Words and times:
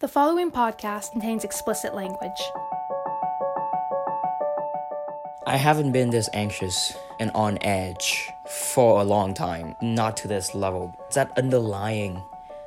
The 0.00 0.08
following 0.08 0.50
podcast 0.50 1.12
contains 1.12 1.44
explicit 1.44 1.94
language. 1.94 2.40
I 5.46 5.58
haven't 5.58 5.92
been 5.92 6.08
this 6.08 6.26
anxious 6.32 6.96
and 7.18 7.30
on 7.34 7.58
edge 7.60 8.30
for 8.46 9.02
a 9.02 9.04
long 9.04 9.34
time, 9.34 9.76
not 9.82 10.16
to 10.16 10.26
this 10.26 10.54
level. 10.54 10.96
It's 11.04 11.16
that 11.16 11.36
underlying 11.36 12.22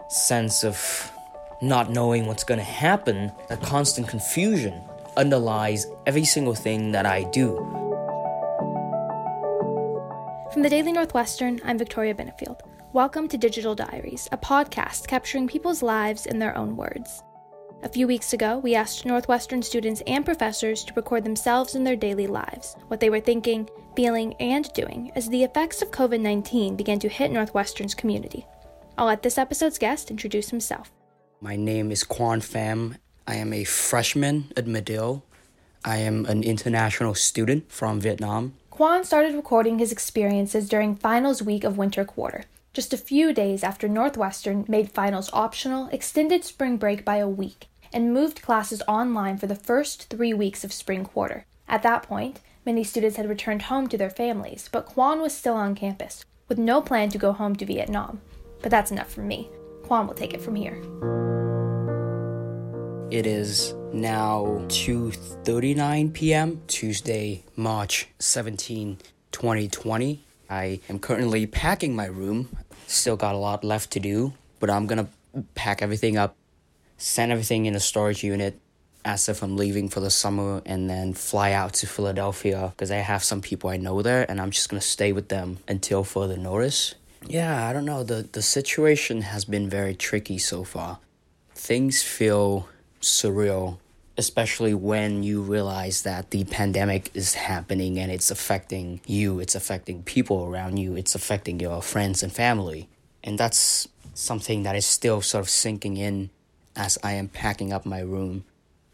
sense 0.09 0.63
of 0.63 1.11
not 1.59 1.89
knowing 1.89 2.27
what's 2.27 2.43
gonna 2.43 2.61
happen, 2.61 3.31
that 3.47 3.63
constant 3.63 4.07
confusion 4.07 4.83
underlies 5.17 5.87
every 6.05 6.25
single 6.25 6.53
thing 6.53 6.91
that 6.91 7.07
I 7.07 7.23
do. 7.23 7.55
From 10.53 10.61
the 10.61 10.69
Daily 10.69 10.91
Northwestern, 10.91 11.61
I'm 11.65 11.79
Victoria 11.79 12.13
Benefield. 12.13 12.59
Welcome 12.93 13.27
to 13.29 13.39
Digital 13.39 13.73
Diaries, 13.73 14.29
a 14.31 14.37
podcast 14.37 15.07
capturing 15.07 15.47
people's 15.47 15.81
lives 15.81 16.27
in 16.27 16.37
their 16.37 16.55
own 16.55 16.77
words. 16.77 17.23
A 17.81 17.89
few 17.89 18.05
weeks 18.05 18.33
ago, 18.33 18.59
we 18.59 18.75
asked 18.75 19.03
Northwestern 19.03 19.63
students 19.63 20.03
and 20.05 20.23
professors 20.23 20.83
to 20.83 20.93
record 20.93 21.23
themselves 21.23 21.73
in 21.73 21.83
their 21.83 21.95
daily 21.95 22.27
lives, 22.27 22.75
what 22.89 22.99
they 22.99 23.09
were 23.09 23.19
thinking, 23.19 23.67
feeling, 23.95 24.35
and 24.35 24.71
doing 24.73 25.11
as 25.15 25.27
the 25.27 25.43
effects 25.43 25.81
of 25.81 25.89
COVID 25.89 26.21
19 26.21 26.75
began 26.75 26.99
to 26.99 27.09
hit 27.09 27.31
Northwestern's 27.31 27.95
community. 27.95 28.45
I'll 28.95 29.07
let 29.07 29.23
this 29.23 29.39
episode's 29.39 29.79
guest 29.79 30.11
introduce 30.11 30.51
himself. 30.51 30.91
My 31.41 31.55
name 31.55 31.91
is 31.91 32.03
Quan 32.03 32.41
Pham. 32.41 32.97
I 33.27 33.37
am 33.37 33.53
a 33.53 33.63
freshman 33.63 34.53
at 34.55 34.67
Medill. 34.67 35.23
I 35.83 35.97
am 35.97 36.27
an 36.27 36.43
international 36.43 37.15
student 37.15 37.71
from 37.71 37.99
Vietnam. 37.99 38.53
Quan 38.69 39.03
started 39.03 39.33
recording 39.33 39.79
his 39.79 39.91
experiences 39.91 40.69
during 40.69 40.95
finals 40.95 41.41
week 41.41 41.63
of 41.63 41.79
winter 41.79 42.05
quarter, 42.05 42.43
just 42.73 42.91
a 42.91 42.97
few 42.97 43.31
days 43.33 43.63
after 43.63 43.87
Northwestern 43.87 44.65
made 44.67 44.91
finals 44.91 45.29
optional, 45.31 45.87
extended 45.91 46.43
spring 46.43 46.77
break 46.77 47.05
by 47.05 47.17
a 47.17 47.29
week, 47.29 47.67
and 47.93 48.11
moved 48.11 48.41
classes 48.41 48.81
online 48.87 49.37
for 49.37 49.45
the 49.45 49.55
first 49.55 50.09
three 50.09 50.33
weeks 50.33 50.63
of 50.63 50.73
spring 50.73 51.05
quarter. 51.05 51.45
At 51.67 51.83
that 51.83 52.01
point, 52.01 52.39
many 52.65 52.83
students 52.83 53.17
had 53.17 53.29
returned 53.29 53.63
home 53.63 53.87
to 53.89 53.97
their 53.97 54.09
families, 54.09 54.69
but 54.71 54.87
Quan 54.87 55.21
was 55.21 55.35
still 55.35 55.53
on 55.53 55.75
campus, 55.75 56.25
with 56.47 56.57
no 56.57 56.81
plan 56.81 57.09
to 57.09 57.19
go 57.19 57.31
home 57.31 57.55
to 57.57 57.65
Vietnam. 57.65 58.21
But 58.63 58.71
that's 58.71 58.91
enough 58.91 59.11
for 59.11 59.21
me. 59.21 59.49
Quan 59.83 60.07
will 60.07 60.15
take 60.15 60.33
it 60.33 60.41
from 60.41 60.55
here. 60.55 60.81
It 63.11 63.27
is 63.27 63.75
now 63.93 64.63
2:39 64.69 66.11
p.m. 66.13 66.61
Tuesday, 66.65 67.43
March 67.55 68.07
17, 68.17 68.97
2020. 69.31 70.23
I 70.49 70.79
am 70.89 70.99
currently 70.99 71.45
packing 71.45 71.95
my 71.95 72.05
room. 72.05 72.57
Still 72.87 73.15
got 73.15 73.35
a 73.35 73.37
lot 73.37 73.63
left 73.63 73.91
to 73.91 73.99
do, 73.99 74.33
but 74.59 74.69
I'm 74.69 74.87
gonna 74.87 75.07
pack 75.55 75.81
everything 75.81 76.17
up, 76.17 76.35
send 76.97 77.31
everything 77.31 77.65
in 77.65 77.75
a 77.75 77.79
storage 77.79 78.23
unit 78.23 78.59
as 79.05 79.27
if 79.27 79.43
I'm 79.43 79.57
leaving 79.57 79.89
for 79.89 79.99
the 79.99 80.09
summer, 80.09 80.61
and 80.65 80.89
then 80.89 81.13
fly 81.13 81.51
out 81.51 81.73
to 81.75 81.87
Philadelphia 81.87 82.71
because 82.71 82.91
I 82.91 82.97
have 82.97 83.23
some 83.23 83.41
people 83.41 83.69
I 83.69 83.77
know 83.77 84.01
there, 84.01 84.29
and 84.29 84.39
I'm 84.39 84.51
just 84.51 84.69
gonna 84.69 84.81
stay 84.81 85.11
with 85.11 85.29
them 85.29 85.57
until 85.67 86.03
further 86.03 86.37
notice. 86.37 86.95
Yeah, 87.27 87.67
I 87.67 87.73
don't 87.73 87.85
know. 87.85 88.03
The, 88.03 88.27
the 88.31 88.41
situation 88.41 89.21
has 89.21 89.45
been 89.45 89.69
very 89.69 89.95
tricky 89.95 90.37
so 90.37 90.63
far. 90.63 90.99
Things 91.55 92.03
feel 92.03 92.67
surreal 93.01 93.79
especially 94.17 94.73
when 94.73 95.23
you 95.23 95.41
realize 95.41 96.03
that 96.03 96.29
the 96.29 96.43
pandemic 96.45 97.09
is 97.15 97.33
happening 97.33 97.97
and 97.97 98.11
it's 98.11 98.29
affecting 98.29 99.01
you, 99.07 99.39
it's 99.39 99.55
affecting 99.55 100.03
people 100.03 100.45
around 100.45 100.77
you, 100.77 100.95
it's 100.95 101.15
affecting 101.15 101.59
your 101.59 101.81
friends 101.81 102.21
and 102.21 102.31
family. 102.31 102.87
And 103.23 103.37
that's 103.37 103.87
something 104.13 104.63
that 104.63 104.75
is 104.75 104.85
still 104.85 105.21
sort 105.21 105.43
of 105.43 105.49
sinking 105.49 105.97
in 105.97 106.29
as 106.75 106.97
I 107.03 107.13
am 107.13 107.27
packing 107.27 107.73
up 107.73 107.85
my 107.85 107.99
room, 107.99 108.43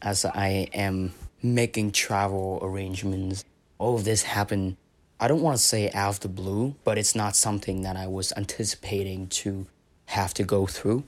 as 0.01 0.23
I 0.23 0.69
am 0.73 1.13
making 1.41 1.91
travel 1.91 2.59
arrangements. 2.61 3.43
All 3.77 3.95
of 3.95 4.05
this 4.05 4.23
happened, 4.23 4.77
I 5.19 5.27
don't 5.27 5.41
want 5.41 5.57
to 5.57 5.63
say 5.63 5.91
out 5.91 6.09
of 6.09 6.19
the 6.21 6.29
blue, 6.29 6.75
but 6.83 6.97
it's 6.97 7.15
not 7.15 7.35
something 7.35 7.81
that 7.81 7.97
I 7.97 8.07
was 8.07 8.31
anticipating 8.37 9.27
to 9.27 9.67
have 10.07 10.33
to 10.35 10.43
go 10.43 10.65
through. 10.65 11.03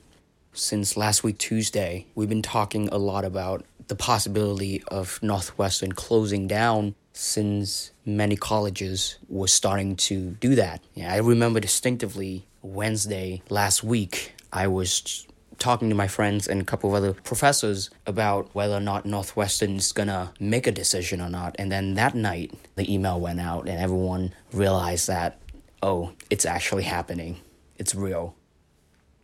Since 0.54 0.98
last 0.98 1.24
week, 1.24 1.38
Tuesday, 1.38 2.06
we've 2.14 2.28
been 2.28 2.42
talking 2.42 2.88
a 2.88 2.98
lot 2.98 3.24
about 3.24 3.64
the 3.88 3.96
possibility 3.96 4.82
of 4.88 5.18
Northwestern 5.22 5.92
closing 5.92 6.46
down 6.46 6.94
since 7.12 7.92
many 8.06 8.36
colleges 8.36 9.18
were 9.28 9.48
starting 9.48 9.96
to 9.96 10.30
do 10.40 10.54
that. 10.54 10.82
Yeah, 10.94 11.12
I 11.12 11.18
remember 11.18 11.60
distinctively 11.60 12.46
Wednesday 12.62 13.42
last 13.48 13.84
week, 13.84 14.34
I 14.52 14.66
was 14.66 15.26
talking 15.58 15.88
to 15.88 15.94
my 15.94 16.08
friends 16.08 16.48
and 16.48 16.60
a 16.60 16.64
couple 16.64 16.90
of 16.90 16.96
other 16.96 17.12
professors 17.12 17.90
about 18.06 18.52
whether 18.54 18.74
or 18.74 18.80
not 18.80 19.04
Northwestern 19.04 19.76
is 19.76 19.92
gonna 19.92 20.32
make 20.40 20.66
a 20.66 20.72
decision 20.72 21.20
or 21.20 21.28
not. 21.28 21.54
And 21.58 21.70
then 21.70 21.94
that 21.94 22.14
night, 22.14 22.52
the 22.74 22.92
email 22.92 23.20
went 23.20 23.40
out, 23.40 23.68
and 23.68 23.78
everyone 23.78 24.34
realized 24.52 25.06
that, 25.08 25.38
oh, 25.82 26.12
it's 26.30 26.46
actually 26.46 26.84
happening. 26.84 27.40
It's 27.78 27.94
real 27.94 28.34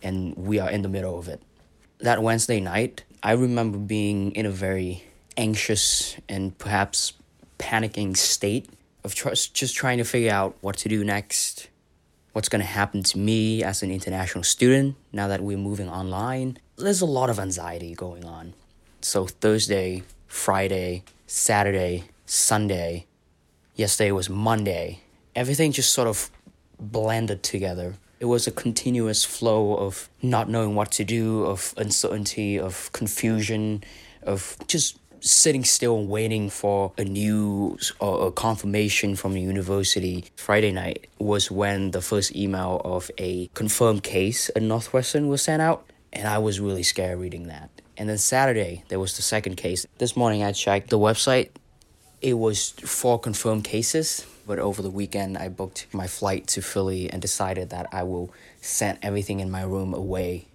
and 0.03 0.37
we 0.37 0.59
are 0.59 0.71
in 0.71 0.83
the 0.83 0.89
middle 0.89 1.19
of 1.19 1.29
it. 1.29 1.43
That 2.01 2.23
Wednesday 2.23 2.61
night, 2.61 3.05
I 3.23 3.33
remember 3.33 3.79
being 3.79 4.33
in 4.33 4.47
a 4.47 4.51
very 4.51 5.05
anxious 5.37 6.17
and 6.29 6.57
perhaps 6.57 7.15
panicking 7.59 8.17
state 8.17 8.69
of 9.03 9.15
tr- 9.15 9.31
just 9.31 9.75
trying 9.75 9.99
to 9.99 10.05
figure 10.05 10.31
out 10.31 10.57
what 10.61 10.77
to 10.79 10.89
do 10.89 11.03
next, 11.05 11.69
what's 12.33 12.49
going 12.49 12.61
to 12.61 12.67
happen 12.67 13.03
to 13.03 13.19
me 13.19 13.65
as 13.65 13.83
an 13.83 13.91
international 13.91 14.45
student 14.45 14.95
now 15.13 15.27
that 15.29 15.41
we're 15.41 15.59
moving 15.59 15.89
online. 15.89 16.59
There's 16.77 17.01
a 17.01 17.07
lot 17.07 17.29
of 17.29 17.41
anxiety 17.41 17.95
going 17.95 18.25
on. 18.25 18.55
So, 19.01 19.27
Thursday, 19.27 20.05
Friday, 20.29 21.03
Saturday, 21.27 22.05
Sunday, 22.27 23.07
yesterday 23.75 24.13
was 24.13 24.31
Monday, 24.31 25.01
everything 25.35 25.73
just 25.73 25.93
sort 25.93 26.07
of 26.07 26.31
blended 26.79 27.43
together 27.43 27.95
it 28.21 28.25
was 28.25 28.47
a 28.47 28.51
continuous 28.51 29.25
flow 29.25 29.77
of 29.77 30.09
not 30.23 30.49
knowing 30.49 30.75
what 30.75 30.91
to 30.93 31.05
do, 31.05 31.45
of 31.45 31.75
uncertainty, 31.77 32.59
of 32.59 32.91
confusion, 32.93 33.85
of 34.23 34.57
just 34.67 34.99
sitting 35.21 35.65
still 35.65 35.99
and 35.99 36.09
waiting 36.09 36.49
for 36.49 36.93
a 36.97 37.05
news 37.05 37.93
or 38.01 38.29
a 38.29 38.33
confirmation 38.33 39.17
from 39.17 39.35
the 39.35 39.41
university. 39.41 40.25
Friday 40.37 40.73
night 40.73 41.09
was 41.19 41.51
when 41.51 41.91
the 41.91 42.01
first 42.01 42.35
email 42.35 42.81
of 42.85 43.11
a 43.19 43.49
confirmed 43.55 44.03
case 44.03 44.51
at 44.55 44.63
Northwestern 44.63 45.29
was 45.29 45.43
sent 45.43 45.63
out, 45.63 45.85
and 46.13 46.27
I 46.27 46.39
was 46.39 46.61
really 46.61 46.83
scared 46.83 47.19
reading 47.19 47.49
that. 47.49 47.71
And 47.97 48.09
then 48.09 48.19
Saturday, 48.19 48.85
there 48.89 49.01
was 49.01 49.17
the 49.17 49.23
second 49.23 49.57
case. 49.57 49.87
This 49.99 50.17
morning, 50.17 50.43
I 50.43 50.53
checked 50.53 50.91
the 50.91 50.99
website. 50.99 51.51
It 52.21 52.35
was 52.35 52.71
four 52.71 53.19
confirmed 53.19 53.65
cases, 53.65 54.25
but 54.49 54.59
over 54.59 54.81
the 54.81 54.91
weekend, 54.91 55.37
I 55.37 55.51
booked 55.51 55.87
my 55.93 56.07
flight 56.07 56.47
to 56.49 56.63
Philly 56.63 57.11
and 57.11 57.21
decided 57.21 57.69
that 57.69 57.87
I 57.93 58.03
will 58.03 58.33
send 58.63 58.99
everything 59.03 59.41
in 59.41 59.51
my 59.51 59.63
room 59.63 59.93
away. 59.93 60.47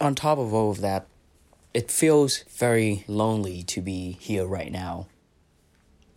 On 0.00 0.16
top 0.16 0.38
of 0.38 0.52
all 0.52 0.72
of 0.72 0.80
that, 0.80 1.06
it 1.72 1.88
feels 1.88 2.42
very 2.50 3.04
lonely 3.06 3.62
to 3.62 3.80
be 3.80 4.18
here 4.20 4.44
right 4.44 4.72
now 4.72 5.06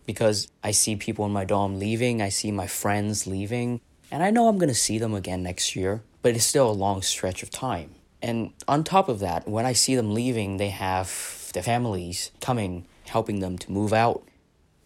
because 0.04 0.48
I 0.64 0.72
see 0.72 0.96
people 0.96 1.24
in 1.26 1.32
my 1.32 1.44
dorm 1.44 1.78
leaving, 1.78 2.20
I 2.20 2.28
see 2.28 2.50
my 2.50 2.66
friends 2.66 3.24
leaving, 3.24 3.80
and 4.10 4.24
I 4.24 4.30
know 4.30 4.48
I'm 4.48 4.58
gonna 4.58 4.74
see 4.74 4.98
them 4.98 5.14
again 5.14 5.44
next 5.44 5.76
year, 5.76 6.02
but 6.22 6.34
it's 6.34 6.44
still 6.44 6.68
a 6.68 6.72
long 6.72 7.02
stretch 7.02 7.42
of 7.44 7.50
time. 7.50 7.94
And 8.20 8.52
on 8.66 8.82
top 8.82 9.08
of 9.08 9.20
that, 9.20 9.46
when 9.46 9.64
I 9.64 9.74
see 9.74 9.94
them 9.94 10.12
leaving, 10.12 10.56
they 10.56 10.70
have 10.70 11.50
their 11.54 11.62
families 11.62 12.32
coming, 12.40 12.86
helping 13.06 13.38
them 13.38 13.58
to 13.58 13.70
move 13.70 13.92
out. 13.92 14.26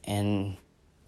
And 0.04 0.58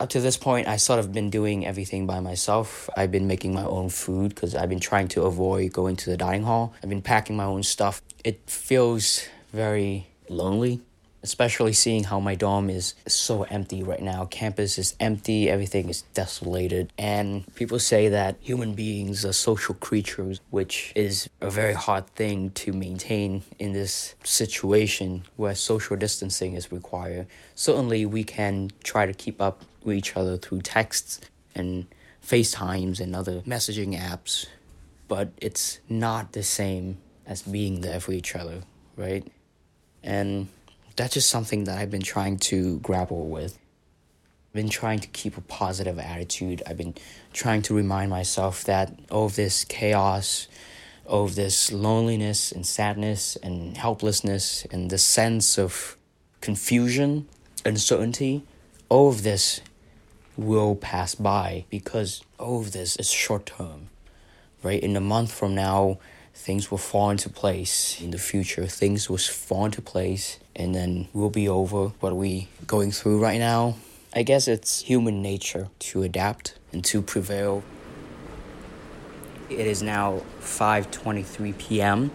up 0.03 0.09
to 0.11 0.21
this 0.21 0.37
point, 0.37 0.67
I 0.67 0.77
sort 0.77 0.99
of 0.99 1.13
been 1.13 1.31
doing 1.31 1.65
everything 1.65 2.07
by 2.09 2.19
myself. 2.19 2.91
I've 2.97 3.13
been 3.13 3.29
making 3.29 3.55
my 3.55 3.63
own 3.63 3.89
food 3.89 4.35
because 4.35 4.57
I've 4.57 4.69
been 4.69 4.81
trying 4.81 5.07
to 5.09 5.23
avoid 5.23 5.73
going 5.73 5.95
to 5.97 6.11
the 6.11 6.17
dining 6.17 6.43
hall. 6.43 6.75
I've 6.83 6.91
been 6.91 7.03
packing 7.03 7.37
my 7.37 7.45
own 7.45 7.63
stuff. 7.63 8.03
It 8.25 8.51
feels 8.51 9.29
very 9.53 10.09
lonely 10.29 10.81
especially 11.23 11.73
seeing 11.73 12.05
how 12.05 12.19
my 12.19 12.35
dorm 12.35 12.69
is 12.69 12.95
so 13.07 13.45
empty 13.45 13.83
right 13.83 14.03
now. 14.03 14.25
Campus 14.27 14.79
is 14.79 14.95
empty, 14.99 15.49
everything 15.49 15.89
is 15.89 16.03
desolated, 16.15 16.93
and 16.99 17.53
people 17.55 17.79
say 17.79 18.09
that 18.09 18.37
human 18.41 18.75
beings 18.75 19.25
are 19.25 19.33
social 19.33 19.75
creatures, 19.75 20.41
which 20.51 20.93
is 20.95 21.29
a 21.41 21.51
very 21.51 21.75
hard 21.75 22.07
thing 22.09 22.51
to 22.51 22.73
maintain 22.73 23.43
in 23.59 23.73
this 23.73 24.15
situation 24.25 25.25
where 25.37 25.55
social 25.55 25.97
distancing 25.97 26.55
is 26.55 26.73
required. 26.73 27.27
Certainly, 27.55 28.07
we 28.07 28.25
can 28.25 28.71
try 28.83 29.07
to 29.07 29.13
keep 29.13 29.41
up 29.41 29.63
with 29.85 29.97
each 29.97 30.17
other 30.17 30.37
through 30.37 30.63
texts 30.63 31.21
and 31.55 31.87
FaceTimes 32.25 33.01
and 33.01 33.15
other 33.15 33.41
messaging 33.43 33.99
apps, 33.99 34.47
but 35.09 35.31
it's 35.37 35.81
not 35.89 36.33
the 36.33 36.43
same 36.43 36.99
as 37.27 37.43
being 37.43 37.81
there 37.81 38.01
for 38.01 38.13
each 38.13 38.35
other, 38.35 38.63
right? 38.97 39.27
And 40.03 40.49
that's 40.97 41.15
just 41.15 41.31
something 41.31 41.65
that 41.65 41.79
I've 41.79 41.91
been 41.91 42.03
trying 42.03 42.39
to 42.39 42.79
grapple 42.81 43.29
with. 43.29 43.59
I've 44.49 44.55
been 44.55 44.69
trying 44.69 45.01
to 45.01 45.09
keep 45.09 45.37
a 45.37 45.41
positive 45.41 45.99
attitude. 45.99 46.63
I've 46.67 46.77
been 46.77 46.95
trying 47.33 47.63
to 47.63 47.75
remind 47.75 48.11
myself 48.11 48.65
that 48.65 48.95
all 49.11 49.27
of 49.27 49.37
this 49.37 49.65
chaos, 49.65 50.49
all 51.07 51.25
of 51.25 51.35
this 51.35 51.73
loneliness 51.73 52.53
and 52.53 52.67
sadness 52.67 53.37
and 53.37 53.77
helplessness 53.77 54.67
and 54.71 54.91
the 54.91 54.99
sense 54.99 55.59
of 55.59 55.97
confusion, 56.43 57.29
uncertainty, 57.65 58.43
all 58.91 59.09
of 59.09 59.23
this 59.23 59.63
will 60.37 60.75
pass 60.75 61.15
by 61.15 61.65
because 61.71 62.23
all 62.39 62.61
of 62.61 62.73
this 62.73 62.97
is 62.97 63.11
short 63.11 63.47
term, 63.47 63.89
right? 64.63 64.83
In 64.83 64.97
a 64.97 65.01
month 65.01 65.33
from 65.33 65.55
now, 65.55 65.99
things 66.35 66.71
will 66.71 66.79
fall 66.79 67.11
into 67.11 67.31
place. 67.31 68.01
In 68.01 68.11
the 68.11 68.19
future, 68.19 68.67
things 68.67 69.09
will 69.09 69.19
fall 69.19 69.67
into 69.67 69.81
place 69.81 70.39
and 70.55 70.75
then 70.75 71.09
we'll 71.13 71.31
be 71.31 71.49
over 71.49 71.89
what 72.01 72.15
we 72.17 72.49
going 72.67 72.91
through 72.91 73.21
right 73.21 73.39
now. 73.39 73.77
I 74.15 74.23
guess 74.23 74.47
it's 74.49 74.83
human 74.83 75.23
nature 75.23 75.69
to 75.79 76.03
adapt 76.03 76.59
and 76.73 76.85
to 76.87 77.01
prevail. 77.01 77.63
It 79.49 79.67
is 79.67 79.83
now 79.83 80.23
5:23 80.41 81.57
p.m. 81.59 82.11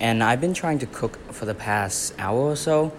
and 0.00 0.22
I've 0.22 0.40
been 0.40 0.54
trying 0.54 0.78
to 0.80 0.86
cook 0.86 1.18
for 1.32 1.44
the 1.44 1.54
past 1.54 2.14
hour 2.18 2.40
or 2.40 2.56
so 2.56 2.92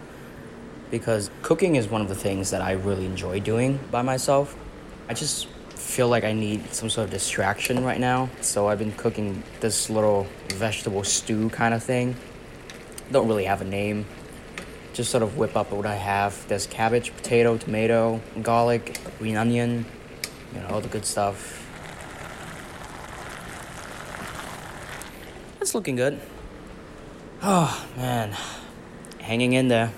because 0.92 1.30
cooking 1.42 1.76
is 1.76 1.88
one 1.88 2.02
of 2.02 2.08
the 2.08 2.16
things 2.16 2.52
that 2.52 2.62
I 2.62 2.72
really 2.72 3.06
enjoy 3.06 3.40
doing 3.40 3.80
by 3.92 4.02
myself. 4.02 4.56
I 5.10 5.14
just 5.14 5.48
feel 5.76 6.08
like 6.08 6.24
I 6.24 6.34
need 6.34 6.74
some 6.74 6.90
sort 6.90 7.06
of 7.06 7.12
distraction 7.12 7.84
right 7.84 8.00
now, 8.00 8.30
so 8.42 8.68
I've 8.68 8.80
been 8.80 8.94
cooking 8.94 9.44
this 9.60 9.90
little 9.90 10.28
vegetable 10.50 11.04
stew 11.04 11.50
kind 11.50 11.74
of 11.74 11.84
thing. 11.84 12.16
Don't 13.12 13.28
really 13.28 13.46
have 13.46 13.62
a 13.62 13.66
name. 13.66 14.06
Just 14.96 15.12
sort 15.12 15.24
of 15.24 15.38
whip 15.38 15.58
up 15.58 15.74
what 15.74 15.86
I 15.86 15.96
have. 15.96 16.48
There's 16.48 16.68
cabbage, 16.68 17.14
potato, 17.18 17.58
tomato, 17.58 18.22
garlic, 18.42 18.98
green 19.20 19.36
onion, 19.36 19.86
you 20.54 20.62
know, 20.62 20.68
all 20.68 20.80
the 20.80 20.88
good 20.88 21.06
stuff. 21.06 21.62
It's 25.60 25.76
looking 25.76 25.98
good. 25.98 26.22
Oh, 27.44 27.86
man. 27.98 28.38
Hanging 29.20 29.52
in 29.52 29.68
there. 29.68 29.92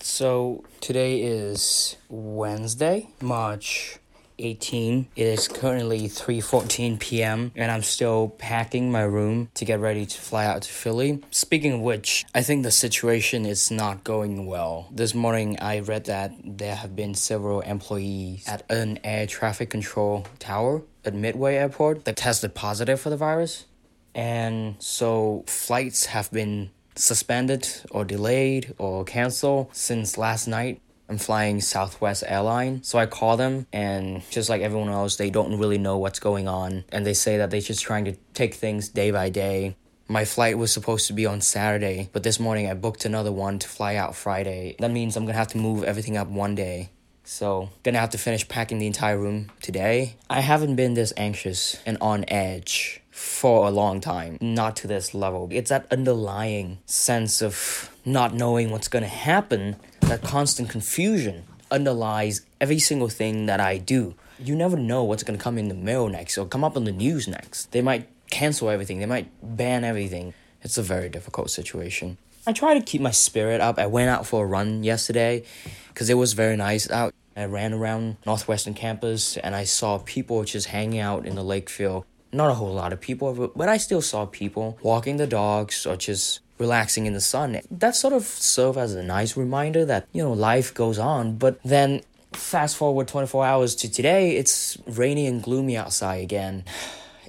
So 0.00 0.64
today 0.80 1.20
is 1.20 1.96
Wednesday, 2.08 3.08
March 3.20 3.98
18. 4.40 5.08
It 5.16 5.26
is 5.26 5.48
currently 5.48 6.08
3:14 6.08 6.98
p.m. 6.98 7.52
and 7.54 7.70
I'm 7.70 7.82
still 7.82 8.28
packing 8.38 8.90
my 8.90 9.02
room 9.02 9.50
to 9.54 9.64
get 9.64 9.80
ready 9.80 10.06
to 10.06 10.20
fly 10.20 10.46
out 10.46 10.62
to 10.62 10.72
Philly. 10.72 11.22
Speaking 11.30 11.72
of 11.74 11.80
which, 11.80 12.24
I 12.34 12.42
think 12.42 12.62
the 12.62 12.70
situation 12.70 13.46
is 13.46 13.70
not 13.70 14.04
going 14.04 14.46
well. 14.46 14.88
This 14.90 15.14
morning 15.14 15.58
I 15.60 15.80
read 15.80 16.04
that 16.06 16.32
there 16.44 16.76
have 16.76 16.96
been 16.96 17.14
several 17.14 17.60
employees 17.60 18.46
at 18.48 18.68
an 18.70 18.98
air 19.04 19.26
traffic 19.26 19.70
control 19.70 20.26
tower 20.38 20.82
at 21.04 21.14
Midway 21.14 21.56
Airport 21.56 22.04
that 22.04 22.16
tested 22.16 22.54
positive 22.54 23.00
for 23.00 23.10
the 23.10 23.16
virus. 23.16 23.66
And 24.14 24.76
so 24.78 25.44
flights 25.46 26.06
have 26.06 26.30
been 26.32 26.70
suspended 26.96 27.68
or 27.90 28.04
delayed 28.04 28.74
or 28.78 29.04
canceled 29.04 29.68
since 29.72 30.18
last 30.18 30.46
night. 30.46 30.80
I'm 31.10 31.18
flying 31.18 31.60
Southwest 31.60 32.22
Airline. 32.24 32.84
So 32.84 32.96
I 32.96 33.06
call 33.06 33.36
them, 33.36 33.66
and 33.72 34.22
just 34.30 34.48
like 34.48 34.62
everyone 34.62 34.90
else, 34.90 35.16
they 35.16 35.28
don't 35.28 35.58
really 35.58 35.76
know 35.76 35.98
what's 35.98 36.20
going 36.20 36.46
on. 36.46 36.84
And 36.92 37.04
they 37.04 37.14
say 37.14 37.36
that 37.38 37.50
they're 37.50 37.60
just 37.60 37.82
trying 37.82 38.04
to 38.04 38.14
take 38.32 38.54
things 38.54 38.88
day 38.88 39.10
by 39.10 39.28
day. 39.28 39.76
My 40.06 40.24
flight 40.24 40.56
was 40.56 40.72
supposed 40.72 41.08
to 41.08 41.12
be 41.12 41.26
on 41.26 41.40
Saturday, 41.40 42.08
but 42.12 42.22
this 42.22 42.38
morning 42.38 42.70
I 42.70 42.74
booked 42.74 43.04
another 43.04 43.32
one 43.32 43.58
to 43.58 43.68
fly 43.68 43.96
out 43.96 44.14
Friday. 44.14 44.76
That 44.78 44.92
means 44.92 45.16
I'm 45.16 45.26
gonna 45.26 45.36
have 45.36 45.48
to 45.48 45.58
move 45.58 45.82
everything 45.82 46.16
up 46.16 46.28
one 46.28 46.54
day. 46.54 46.90
So, 47.24 47.70
gonna 47.82 47.98
have 47.98 48.10
to 48.10 48.18
finish 48.18 48.48
packing 48.48 48.78
the 48.78 48.86
entire 48.86 49.18
room 49.18 49.50
today. 49.60 50.16
I 50.28 50.40
haven't 50.40 50.76
been 50.76 50.94
this 50.94 51.12
anxious 51.16 51.80
and 51.86 51.98
on 52.00 52.24
edge 52.28 53.02
for 53.10 53.66
a 53.66 53.70
long 53.70 54.00
time. 54.00 54.38
Not 54.40 54.76
to 54.76 54.88
this 54.88 55.12
level. 55.12 55.48
It's 55.50 55.70
that 55.70 55.86
underlying 55.90 56.78
sense 56.86 57.42
of 57.42 57.90
not 58.04 58.34
knowing 58.34 58.70
what's 58.70 58.88
to 58.88 59.00
happen, 59.06 59.76
that 60.10 60.22
constant 60.22 60.68
confusion 60.68 61.44
underlies 61.70 62.44
every 62.60 62.80
single 62.80 63.08
thing 63.08 63.46
that 63.46 63.60
I 63.60 63.78
do. 63.78 64.16
You 64.40 64.56
never 64.56 64.76
know 64.76 65.04
what's 65.04 65.22
going 65.22 65.38
to 65.38 65.42
come 65.42 65.56
in 65.56 65.68
the 65.68 65.74
mail 65.74 66.08
next 66.08 66.36
or 66.36 66.46
come 66.46 66.64
up 66.64 66.76
on 66.76 66.82
the 66.82 66.90
news 66.90 67.28
next. 67.28 67.70
They 67.70 67.80
might 67.80 68.08
cancel 68.28 68.70
everything, 68.70 68.98
they 68.98 69.06
might 69.06 69.28
ban 69.40 69.84
everything. 69.84 70.34
It's 70.62 70.76
a 70.76 70.82
very 70.82 71.08
difficult 71.08 71.48
situation. 71.50 72.18
I 72.44 72.52
try 72.52 72.74
to 72.74 72.84
keep 72.84 73.00
my 73.00 73.12
spirit 73.12 73.60
up. 73.60 73.78
I 73.78 73.86
went 73.86 74.10
out 74.10 74.26
for 74.26 74.42
a 74.42 74.48
run 74.48 74.82
yesterday 74.82 75.44
because 75.90 76.10
it 76.10 76.14
was 76.14 76.32
very 76.32 76.56
nice 76.56 76.90
out. 76.90 77.14
I 77.36 77.44
ran 77.44 77.72
around 77.72 78.16
Northwestern 78.26 78.74
campus 78.74 79.36
and 79.36 79.54
I 79.54 79.62
saw 79.62 79.98
people 79.98 80.42
just 80.42 80.66
hanging 80.66 80.98
out 80.98 81.24
in 81.24 81.36
the 81.36 81.44
Lakefill 81.44 82.04
not 82.32 82.50
a 82.50 82.54
whole 82.54 82.72
lot 82.72 82.92
of 82.92 83.00
people, 83.00 83.50
but 83.56 83.68
I 83.68 83.76
still 83.76 84.02
saw 84.02 84.26
people 84.26 84.78
walking 84.82 85.16
the 85.16 85.26
dogs 85.26 85.86
or 85.86 85.96
just 85.96 86.40
relaxing 86.60 87.06
in 87.06 87.14
the 87.14 87.20
sun. 87.20 87.60
That 87.70 87.96
sort 87.96 88.12
of 88.12 88.24
served 88.24 88.78
as 88.78 88.94
a 88.94 89.02
nice 89.02 89.36
reminder 89.36 89.84
that, 89.86 90.06
you 90.12 90.22
know, 90.22 90.32
life 90.32 90.72
goes 90.72 90.98
on. 90.98 91.36
But 91.36 91.60
then 91.64 92.02
fast 92.32 92.76
forward 92.76 93.08
24 93.08 93.44
hours 93.44 93.74
to 93.76 93.90
today, 93.90 94.36
it's 94.36 94.78
rainy 94.86 95.26
and 95.26 95.42
gloomy 95.42 95.76
outside 95.76 96.22
again. 96.22 96.64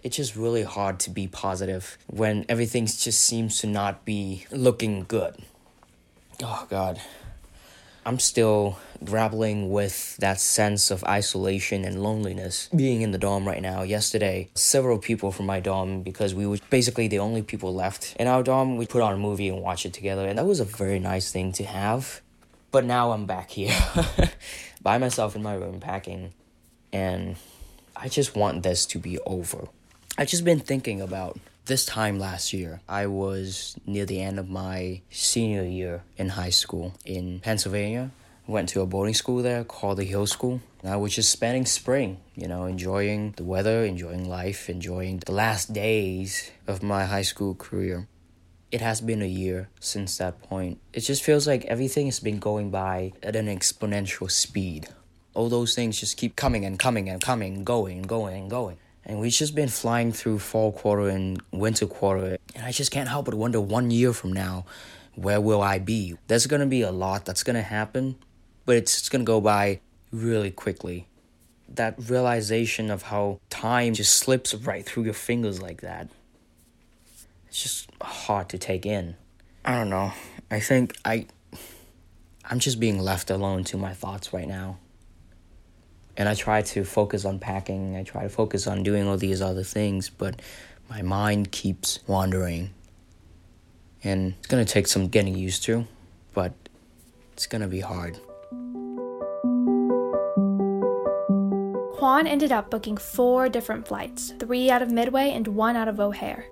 It's 0.04 0.18
just 0.18 0.36
really 0.36 0.63
hard 0.63 1.00
to 1.01 1.10
be 1.10 1.28
positive 1.28 1.98
when 2.07 2.45
everything 2.50 2.86
just 2.86 3.22
seems 3.22 3.60
to 3.62 3.68
not 3.68 4.04
be 4.04 4.45
looking 4.51 5.06
good. 5.07 5.36
Oh, 6.44 6.68
God. 6.69 7.00
I'm 8.06 8.19
still 8.19 8.80
grappling 9.03 9.69
with 9.71 10.18
that 10.18 10.39
sense 10.39 10.92
of 10.92 11.03
isolation 11.03 11.86
and 11.86 12.01
loneliness 12.01 12.69
being 12.75 13.01
in 13.01 13.12
the 13.12 13.18
dorm 13.18 13.48
right 13.48 13.62
now. 13.62 13.81
Yesterday, 13.81 14.50
several 14.56 14.98
people 14.98 15.31
from 15.31 15.45
my 15.45 15.59
dorm, 15.59 16.03
because 16.03 16.33
we 16.33 16.45
were 16.45 16.57
basically 16.69 17.07
the 17.07 17.19
only 17.19 17.42
people 17.42 17.74
left 17.74 18.15
in 18.19 18.27
our 18.27 18.44
dorm, 18.44 18.77
we 18.77 18.86
put 18.86 19.01
on 19.01 19.13
a 19.13 19.18
movie 19.18 19.50
and 19.50 19.62
watched 19.62 19.86
it 19.86 19.94
together, 19.94 20.27
and 20.27 20.38
that 20.38 20.45
was 20.45 20.59
a 20.59 20.65
very 20.65 21.00
nice 21.00 21.31
thing 21.31 21.51
to 21.53 21.63
have. 21.63 22.21
But 22.71 22.86
now 22.86 23.12
I'm 23.12 23.25
back 23.25 23.50
here 23.51 23.75
by 24.81 24.98
myself 24.98 25.36
in 25.36 25.44
my 25.44 25.56
room 25.56 25.80
packing, 25.80 26.33
and 26.94 27.36
I 27.95 28.07
just 28.07 28.36
want 28.36 28.63
this 28.63 28.86
to 28.88 29.00
be 29.00 29.19
over. 29.19 29.68
I've 30.18 30.27
just 30.27 30.45
been 30.45 30.59
thinking 30.59 31.01
about 31.01 31.39
this 31.65 31.86
time 31.86 32.19
last 32.19 32.53
year, 32.53 32.81
I 32.89 33.07
was 33.07 33.75
near 33.86 34.06
the 34.06 34.21
end 34.21 34.39
of 34.39 34.50
my 34.50 35.01
senior 35.09 35.63
year 35.63 36.03
in 36.18 36.30
high 36.30 36.50
school 36.50 36.94
in 37.06 37.39
Pennsylvania. 37.39 38.12
Went 38.48 38.70
to 38.70 38.82
a 38.82 38.88
boarding 38.88 39.14
school 39.14 39.44
there 39.44 39.64
called 39.64 39.98
the 39.98 40.04
Hill 40.04 40.26
School. 40.26 40.62
Uh, 40.84 40.90
I 40.90 40.96
was 40.96 41.16
just 41.16 41.30
spending 41.30 41.66
spring, 41.66 42.18
you 42.36 42.48
know, 42.48 42.66
enjoying 42.66 43.34
the 43.38 43.44
weather, 43.44 43.86
enjoying 43.86 44.28
life, 44.28 44.68
enjoying 44.68 45.20
the 45.20 45.32
last 45.32 45.74
days 45.74 46.52
of 46.68 46.82
my 46.82 47.06
high 47.06 47.22
school 47.22 47.54
career. 47.54 48.08
It 48.72 48.82
has 48.82 49.00
been 49.00 49.22
a 49.22 49.28
year 49.28 49.70
since 49.80 50.18
that 50.18 50.42
point. 50.42 50.80
It 50.92 51.02
just 51.02 51.24
feels 51.24 51.46
like 51.46 51.66
everything 51.66 52.08
has 52.08 52.20
been 52.20 52.39
going 52.39 52.72
by 52.72 53.13
at 53.22 53.36
an 53.36 53.46
exponential 53.46 54.30
speed. 54.30 54.88
All 55.34 55.48
those 55.48 55.75
things 55.75 56.00
just 56.00 56.18
keep 56.18 56.36
coming 56.36 56.65
and 56.65 56.80
coming 56.80 57.10
and 57.10 57.22
coming, 57.22 57.63
going 57.63 58.00
and 58.00 58.08
going 58.08 58.42
and 58.42 58.50
going. 58.50 58.77
And 59.06 59.20
we've 59.20 59.32
just 59.32 59.56
been 59.56 59.70
flying 59.70 60.12
through 60.12 60.39
fall 60.39 60.72
quarter 60.72 61.10
and 61.10 61.42
winter 61.51 61.86
quarter. 61.86 62.38
And 62.56 62.65
I 62.65 62.72
just 62.72 62.92
can't 62.92 63.08
help 63.08 63.25
but 63.25 63.36
wonder 63.36 63.62
one 63.62 63.92
year 63.92 64.13
from 64.13 64.34
now, 64.34 64.65
where 65.15 65.42
will 65.42 65.62
I 65.62 65.80
be? 65.80 66.18
There's 66.27 66.48
gonna 66.48 66.65
be 66.65 66.82
a 66.82 66.92
lot 66.92 67.25
that's 67.25 67.44
gonna 67.44 67.62
happen, 67.62 68.15
but 68.65 68.75
it's, 68.75 68.98
it's 69.00 69.10
gonna 69.10 69.24
go 69.24 69.41
by 69.41 69.80
really 70.12 70.51
quickly. 70.51 71.08
That 71.70 71.96
realization 71.98 72.91
of 72.91 73.03
how 73.03 73.39
time 73.50 73.94
just 73.94 74.13
slips 74.13 74.53
right 74.53 74.86
through 74.86 75.03
your 75.03 75.13
fingers 75.13 75.62
like 75.62 75.82
that. 75.82 76.10
It's 77.48 77.62
just 77.62 77.89
hard 78.01 78.50
to 78.50 78.58
take 78.58 78.86
in. 78.86 79.15
I 79.63 79.77
don't 79.77 79.89
know. 79.89 80.12
I 80.50 80.60
think 80.60 80.96
I 81.06 81.27
I'm 82.50 82.60
just 82.60 82.80
being 82.80 83.00
left 83.00 83.30
alone 83.30 83.63
to 83.65 83.77
my 83.77 83.94
thoughts 83.94 84.34
right 84.34 84.48
now 84.48 84.77
and 86.18 86.27
I 86.27 86.36
try 86.36 86.62
to 86.62 86.84
focus 86.84 87.25
on 87.25 87.39
packing. 87.39 87.96
I 87.96 88.03
try 88.03 88.24
to 88.24 88.30
focus 88.30 88.68
on 88.68 88.84
doing 88.84 89.08
all 89.08 89.18
these 89.18 89.41
other 89.41 89.63
things, 89.63 90.10
but 90.10 90.41
my 90.89 91.01
mind 91.01 91.51
keeps 91.51 92.00
wandering. 92.08 92.72
And 94.03 94.34
it's 94.39 94.48
gonna 94.48 94.65
take 94.65 94.88
some 94.88 95.08
getting 95.08 95.36
used 95.36 95.63
to, 95.63 95.88
but 96.34 96.53
it's 97.34 97.48
gonna 97.48 97.68
be 97.68 97.80
hard. 97.80 98.20
Quan 102.01 102.25
ended 102.25 102.51
up 102.51 102.72
booking 102.72 102.98
four 102.98 103.48
different 103.48 103.88
flights 103.88 104.34
three 104.39 104.72
out 104.72 104.81
of 104.81 104.89
Midway 104.89 105.29
and 105.29 105.48
one 105.50 105.75
out 105.75 105.88
of 105.88 106.00
O'Hare. 106.00 106.48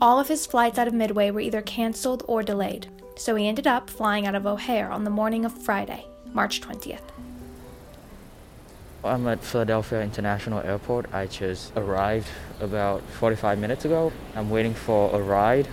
All 0.00 0.18
of 0.18 0.26
his 0.26 0.44
flights 0.44 0.76
out 0.76 0.88
of 0.88 0.92
Midway 0.92 1.30
were 1.30 1.38
either 1.38 1.62
canceled 1.62 2.24
or 2.26 2.42
delayed, 2.42 2.88
so 3.14 3.36
he 3.36 3.46
ended 3.46 3.68
up 3.68 3.88
flying 3.88 4.26
out 4.26 4.34
of 4.34 4.44
O'Hare 4.44 4.90
on 4.90 5.04
the 5.04 5.10
morning 5.10 5.44
of 5.44 5.56
Friday, 5.56 6.04
March 6.32 6.60
20th. 6.60 6.98
I'm 9.04 9.28
at 9.28 9.44
Philadelphia 9.44 10.02
International 10.02 10.58
Airport. 10.62 11.14
I 11.14 11.26
just 11.26 11.76
arrived 11.76 12.26
about 12.60 13.00
45 13.20 13.56
minutes 13.56 13.84
ago. 13.84 14.12
I'm 14.34 14.50
waiting 14.50 14.74
for 14.74 15.14
a 15.14 15.22
ride. 15.22 15.68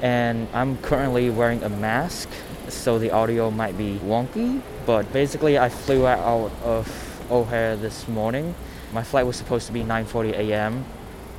And 0.00 0.46
I'm 0.54 0.76
currently 0.78 1.28
wearing 1.30 1.64
a 1.64 1.68
mask, 1.68 2.28
so 2.68 3.00
the 3.00 3.10
audio 3.10 3.50
might 3.50 3.76
be 3.76 3.98
wonky. 4.04 4.62
But 4.86 5.12
basically, 5.12 5.58
I 5.58 5.68
flew 5.68 6.06
out 6.06 6.52
of 6.62 7.11
O'Hare 7.30 7.76
this 7.76 8.08
morning. 8.08 8.54
My 8.92 9.02
flight 9.02 9.26
was 9.26 9.36
supposed 9.36 9.66
to 9.66 9.72
be 9.72 9.82
9:40 9.82 10.32
a.m., 10.32 10.84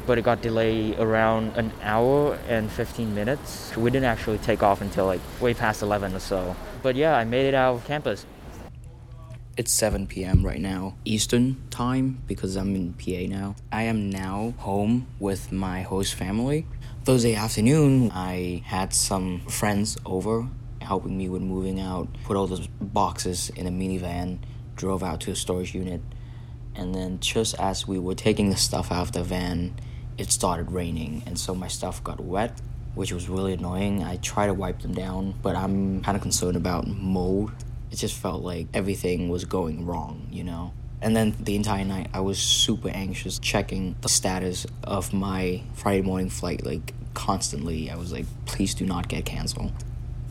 but 0.06 0.18
it 0.18 0.24
got 0.24 0.42
delayed 0.42 1.00
around 1.00 1.56
an 1.56 1.72
hour 1.82 2.38
and 2.48 2.70
15 2.72 3.14
minutes. 3.16 3.76
We 3.78 3.90
didn't 3.90 4.06
actually 4.06 4.38
take 4.40 4.62
off 4.64 4.82
until 4.82 5.06
like 5.06 5.22
way 5.40 5.54
past 5.54 5.82
11 5.82 6.14
or 6.14 6.20
so. 6.20 6.56
But 6.82 6.96
yeah, 6.96 7.16
I 7.16 7.24
made 7.24 7.48
it 7.48 7.54
out 7.54 7.76
of 7.76 7.86
campus. 7.86 8.26
It's 9.56 9.72
7 9.72 10.08
p.m. 10.08 10.44
right 10.44 10.60
now, 10.60 10.96
Eastern 11.06 11.62
time, 11.70 12.24
because 12.26 12.56
I'm 12.56 12.76
in 12.76 12.94
PA 12.94 13.28
now. 13.30 13.56
I 13.72 13.84
am 13.84 14.10
now 14.10 14.56
home 14.58 15.06
with 15.20 15.52
my 15.52 15.84
host 15.84 16.16
family. 16.16 16.66
Thursday 17.04 17.36
afternoon, 17.36 18.10
I 18.12 18.64
had 18.66 18.94
some 18.94 19.42
friends 19.42 19.98
over 20.06 20.48
helping 20.82 21.18
me 21.18 21.30
with 21.30 21.42
moving 21.42 21.80
out, 21.80 22.08
put 22.24 22.36
all 22.36 22.48
those 22.48 22.68
boxes 22.82 23.50
in 23.52 23.68
a 23.68 23.72
minivan, 23.72 24.40
drove 24.76 25.04
out 25.04 25.22
to 25.22 25.32
a 25.32 25.36
storage 25.36 25.74
unit, 25.74 26.02
and 26.76 26.94
then 26.94 27.20
just 27.20 27.56
as 27.60 27.88
we 27.88 28.00
were 28.00 28.16
taking 28.16 28.50
the 28.50 28.58
stuff 28.58 28.92
out 28.92 29.02
of 29.02 29.12
the 29.12 29.24
van, 29.24 29.76
it 30.18 30.32
started 30.32 30.72
raining, 30.72 31.24
and 31.26 31.40
so 31.40 31.56
my 31.56 31.68
stuff 31.68 32.04
got 32.04 32.20
wet, 32.20 32.60
which 32.96 33.12
was 33.12 33.30
really 33.30 33.54
annoying. 33.54 34.04
I 34.04 34.18
tried 34.18 34.48
to 34.48 34.54
wipe 34.54 34.82
them 34.82 34.94
down, 34.94 35.34
but 35.42 35.56
I'm 35.56 36.02
kind 36.02 36.16
of 36.16 36.22
concerned 36.22 36.58
about 36.58 36.88
mold 36.88 37.52
it 37.94 37.98
just 37.98 38.16
felt 38.16 38.42
like 38.42 38.66
everything 38.74 39.30
was 39.30 39.46
going 39.46 39.86
wrong, 39.86 40.28
you 40.32 40.44
know? 40.44 40.74
And 41.00 41.16
then 41.16 41.36
the 41.40 41.56
entire 41.56 41.86
night, 41.86 42.10
I 42.12 42.22
was 42.22 42.40
super 42.40 42.90
anxious, 42.90 43.38
checking 43.38 43.96
the 44.02 44.10
status 44.10 44.66
of 44.84 45.14
my 45.14 45.62
Friday 45.76 46.02
morning 46.02 46.32
flight, 46.32 46.66
like 46.66 46.92
constantly. 47.14 47.92
I 47.92 47.96
was 47.96 48.12
like, 48.12 48.26
please 48.46 48.74
do 48.74 48.84
not 48.84 49.10
get 49.10 49.26
canceled. 49.26 49.74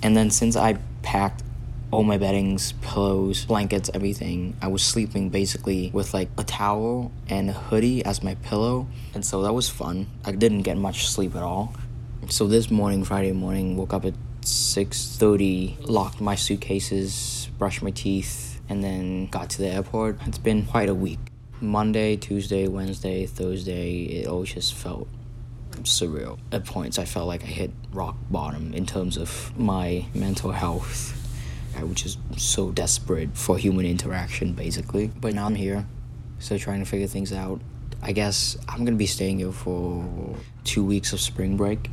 And 0.02 0.16
then 0.16 0.30
since 0.30 0.56
I 0.56 0.78
packed 1.02 1.44
all 1.92 2.02
my 2.02 2.16
beddings, 2.16 2.72
pillows, 2.80 3.44
blankets, 3.44 3.90
everything, 3.92 4.56
I 4.62 4.68
was 4.68 4.82
sleeping 4.82 5.28
basically 5.28 5.90
with 5.92 6.14
like 6.14 6.30
a 6.38 6.42
towel 6.42 7.12
and 7.28 7.50
a 7.50 7.52
hoodie 7.52 8.02
as 8.04 8.22
my 8.22 8.34
pillow. 8.36 8.88
And 9.14 9.24
so 9.24 9.42
that 9.42 9.52
was 9.52 9.68
fun. 9.68 10.08
I 10.24 10.32
didn't 10.32 10.62
get 10.62 10.78
much 10.78 11.06
sleep 11.06 11.36
at 11.36 11.42
all. 11.42 11.74
So 12.30 12.46
this 12.46 12.70
morning, 12.70 13.04
Friday 13.04 13.32
morning, 13.32 13.76
woke 13.76 13.92
up 13.92 14.06
at 14.06 14.14
6:30, 14.40 15.76
locked 15.86 16.18
my 16.20 16.34
suitcases, 16.34 17.50
brushed 17.58 17.82
my 17.82 17.90
teeth, 17.90 18.60
and 18.70 18.82
then 18.82 19.26
got 19.26 19.50
to 19.50 19.58
the 19.58 19.68
airport. 19.68 20.18
It's 20.26 20.38
been 20.38 20.64
quite 20.64 20.88
a 20.88 20.94
week. 20.94 21.20
Monday, 21.60 22.16
Tuesday, 22.16 22.68
Wednesday, 22.68 23.26
Thursday, 23.26 24.04
it 24.04 24.26
all 24.26 24.44
just 24.44 24.72
felt 24.72 25.08
surreal. 25.82 26.38
At 26.50 26.64
points, 26.64 26.98
I 26.98 27.04
felt 27.04 27.28
like 27.28 27.42
I 27.42 27.46
hit 27.46 27.70
rock 27.92 28.16
bottom 28.30 28.72
in 28.72 28.86
terms 28.86 29.18
of 29.18 29.52
my 29.58 30.06
mental 30.14 30.52
health. 30.52 31.21
I 31.76 31.84
was 31.84 31.96
just 31.96 32.18
so 32.36 32.70
desperate 32.70 33.36
for 33.36 33.58
human 33.58 33.86
interaction, 33.86 34.52
basically. 34.52 35.08
But 35.08 35.34
now 35.34 35.46
I'm 35.46 35.54
here, 35.54 35.86
still 36.38 36.58
trying 36.58 36.80
to 36.80 36.86
figure 36.86 37.06
things 37.06 37.32
out. 37.32 37.60
I 38.02 38.12
guess 38.12 38.56
I'm 38.68 38.84
gonna 38.84 38.96
be 38.96 39.06
staying 39.06 39.38
here 39.38 39.52
for 39.52 40.36
two 40.64 40.84
weeks 40.84 41.12
of 41.12 41.20
spring 41.20 41.56
break 41.56 41.88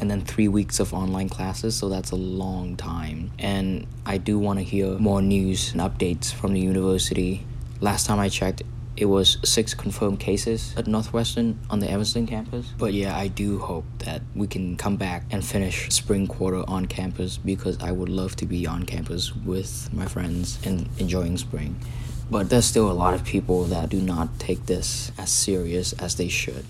and 0.00 0.10
then 0.10 0.20
three 0.20 0.48
weeks 0.48 0.80
of 0.80 0.92
online 0.92 1.28
classes, 1.28 1.76
so 1.76 1.88
that's 1.88 2.10
a 2.10 2.16
long 2.16 2.76
time. 2.76 3.30
And 3.38 3.86
I 4.04 4.18
do 4.18 4.38
want 4.38 4.58
to 4.58 4.64
hear 4.64 4.98
more 4.98 5.22
news 5.22 5.72
and 5.72 5.80
updates 5.80 6.32
from 6.32 6.52
the 6.52 6.60
university. 6.60 7.46
Last 7.80 8.06
time 8.06 8.18
I 8.18 8.28
checked, 8.28 8.62
it 8.96 9.06
was 9.06 9.38
six 9.44 9.74
confirmed 9.74 10.20
cases 10.20 10.74
at 10.76 10.86
Northwestern 10.86 11.58
on 11.70 11.80
the 11.80 11.90
Evanston 11.90 12.26
campus. 12.26 12.72
But 12.78 12.92
yeah, 12.92 13.16
I 13.16 13.28
do 13.28 13.58
hope 13.58 13.84
that 13.98 14.22
we 14.34 14.46
can 14.46 14.76
come 14.76 14.96
back 14.96 15.24
and 15.30 15.44
finish 15.44 15.88
spring 15.90 16.26
quarter 16.26 16.62
on 16.68 16.86
campus 16.86 17.38
because 17.38 17.82
I 17.82 17.92
would 17.92 18.08
love 18.08 18.36
to 18.36 18.46
be 18.46 18.66
on 18.66 18.84
campus 18.84 19.34
with 19.34 19.92
my 19.92 20.06
friends 20.06 20.58
and 20.64 20.88
enjoying 20.98 21.36
spring. 21.38 21.76
But 22.30 22.50
there's 22.50 22.64
still 22.64 22.90
a 22.90 22.94
lot 22.94 23.14
of 23.14 23.24
people 23.24 23.64
that 23.64 23.88
do 23.90 24.00
not 24.00 24.38
take 24.38 24.66
this 24.66 25.12
as 25.18 25.30
serious 25.30 25.92
as 25.94 26.16
they 26.16 26.28
should 26.28 26.64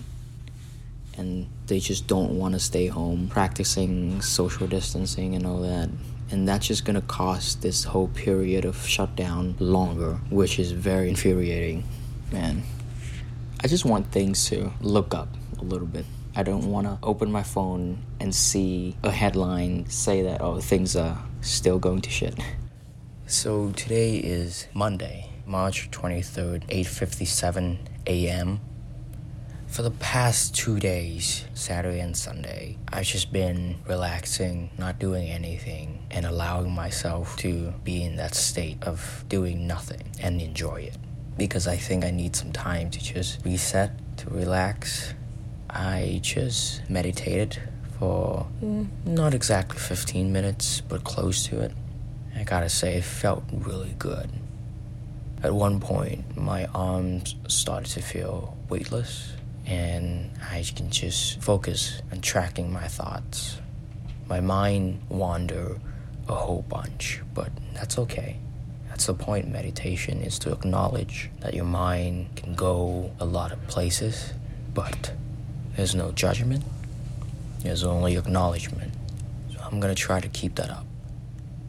and 1.17 1.47
they 1.67 1.79
just 1.79 2.07
don't 2.07 2.37
want 2.37 2.53
to 2.53 2.59
stay 2.59 2.87
home 2.87 3.27
practicing 3.29 4.21
social 4.21 4.67
distancing 4.67 5.35
and 5.35 5.45
all 5.45 5.61
that. 5.61 5.89
And 6.31 6.47
that's 6.47 6.67
just 6.67 6.85
gonna 6.85 7.01
cost 7.01 7.61
this 7.61 7.83
whole 7.83 8.07
period 8.09 8.65
of 8.65 8.85
shutdown 8.85 9.55
longer, 9.59 10.15
which 10.29 10.59
is 10.59 10.71
very 10.71 11.09
infuriating. 11.09 11.83
Man, 12.35 12.63
I 13.63 13.67
just 13.69 13.85
want 13.85 14.11
things 14.11 14.49
to 14.49 14.73
look 14.81 15.13
up 15.13 15.29
a 15.57 15.63
little 15.63 15.87
bit. 15.87 16.05
I 16.35 16.43
don't 16.43 16.69
want 16.69 16.85
to 16.85 16.99
open 17.01 17.31
my 17.31 17.43
phone 17.43 18.03
and 18.19 18.35
see 18.35 18.97
a 19.03 19.09
headline 19.09 19.87
say 19.87 20.21
that, 20.23 20.41
oh, 20.41 20.59
things 20.59 20.97
are 20.97 21.17
still 21.39 21.79
going 21.79 22.01
to 22.01 22.09
shit. 22.09 22.37
So 23.25 23.71
today 23.71 24.17
is 24.17 24.67
Monday, 24.73 25.29
March 25.45 25.89
23rd, 25.91 26.67
8:57 26.67 27.77
a.m. 28.05 28.59
For 29.67 29.81
the 29.81 29.91
past 29.91 30.53
two 30.53 30.77
days, 30.77 31.45
Saturday 31.53 32.01
and 32.01 32.17
Sunday, 32.17 32.77
I've 32.91 33.05
just 33.05 33.31
been 33.31 33.77
relaxing, 33.87 34.71
not 34.77 34.99
doing 34.99 35.29
anything, 35.29 36.05
and 36.11 36.25
allowing 36.25 36.73
myself 36.73 37.37
to 37.37 37.73
be 37.85 38.03
in 38.03 38.17
that 38.17 38.35
state 38.35 38.83
of 38.83 39.23
doing 39.29 39.67
nothing 39.67 40.03
and 40.19 40.41
enjoy 40.41 40.81
it. 40.81 40.97
Because 41.37 41.67
I 41.67 41.75
think 41.75 42.05
I 42.05 42.11
need 42.11 42.35
some 42.35 42.51
time 42.51 42.89
to 42.91 42.99
just 42.99 43.43
reset, 43.45 43.91
to 44.17 44.29
relax. 44.29 45.13
I 45.69 46.19
just 46.21 46.89
meditated 46.89 47.61
for 47.99 48.47
mm, 48.63 48.87
not 49.05 49.33
exactly 49.33 49.79
15 49.79 50.31
minutes, 50.31 50.81
but 50.81 51.03
close 51.03 51.45
to 51.47 51.59
it. 51.61 51.71
I 52.37 52.43
gotta 52.43 52.69
say, 52.69 52.95
it 52.95 53.03
felt 53.03 53.43
really 53.51 53.95
good. 53.97 54.29
At 55.43 55.53
one 55.53 55.79
point, 55.79 56.37
my 56.37 56.65
arms 56.73 57.35
started 57.47 57.91
to 57.91 58.01
feel 58.01 58.57
weightless 58.69 59.33
and 59.65 60.31
I 60.51 60.63
can 60.75 60.89
just 60.89 61.41
focus 61.41 62.01
on 62.11 62.21
tracking 62.21 62.71
my 62.71 62.87
thoughts. 62.87 63.59
My 64.27 64.39
mind 64.39 65.01
wander 65.09 65.79
a 66.27 66.33
whole 66.33 66.63
bunch, 66.63 67.21
but 67.33 67.49
that's 67.73 67.97
okay. 67.99 68.37
That's 68.95 69.07
the 69.07 69.13
point 69.13 69.49
meditation 69.49 70.21
is 70.21 70.39
to 70.39 70.53
acknowledge 70.53 71.29
that 71.41 71.53
your 71.53 71.65
mind 71.65 72.33
can 72.37 72.55
go 72.55 73.11
a 73.19 73.25
lot 73.25 73.51
of 73.51 73.67
places, 73.67 74.31
but 74.73 75.11
there's 75.75 75.93
no 75.93 76.13
judgment. 76.13 76.63
There's 77.59 77.83
only 77.83 78.15
acknowledgement. 78.15 78.93
So 79.51 79.59
I'm 79.61 79.81
gonna 79.81 79.95
try 79.95 80.21
to 80.21 80.29
keep 80.29 80.55
that 80.55 80.69
up. 80.69 80.85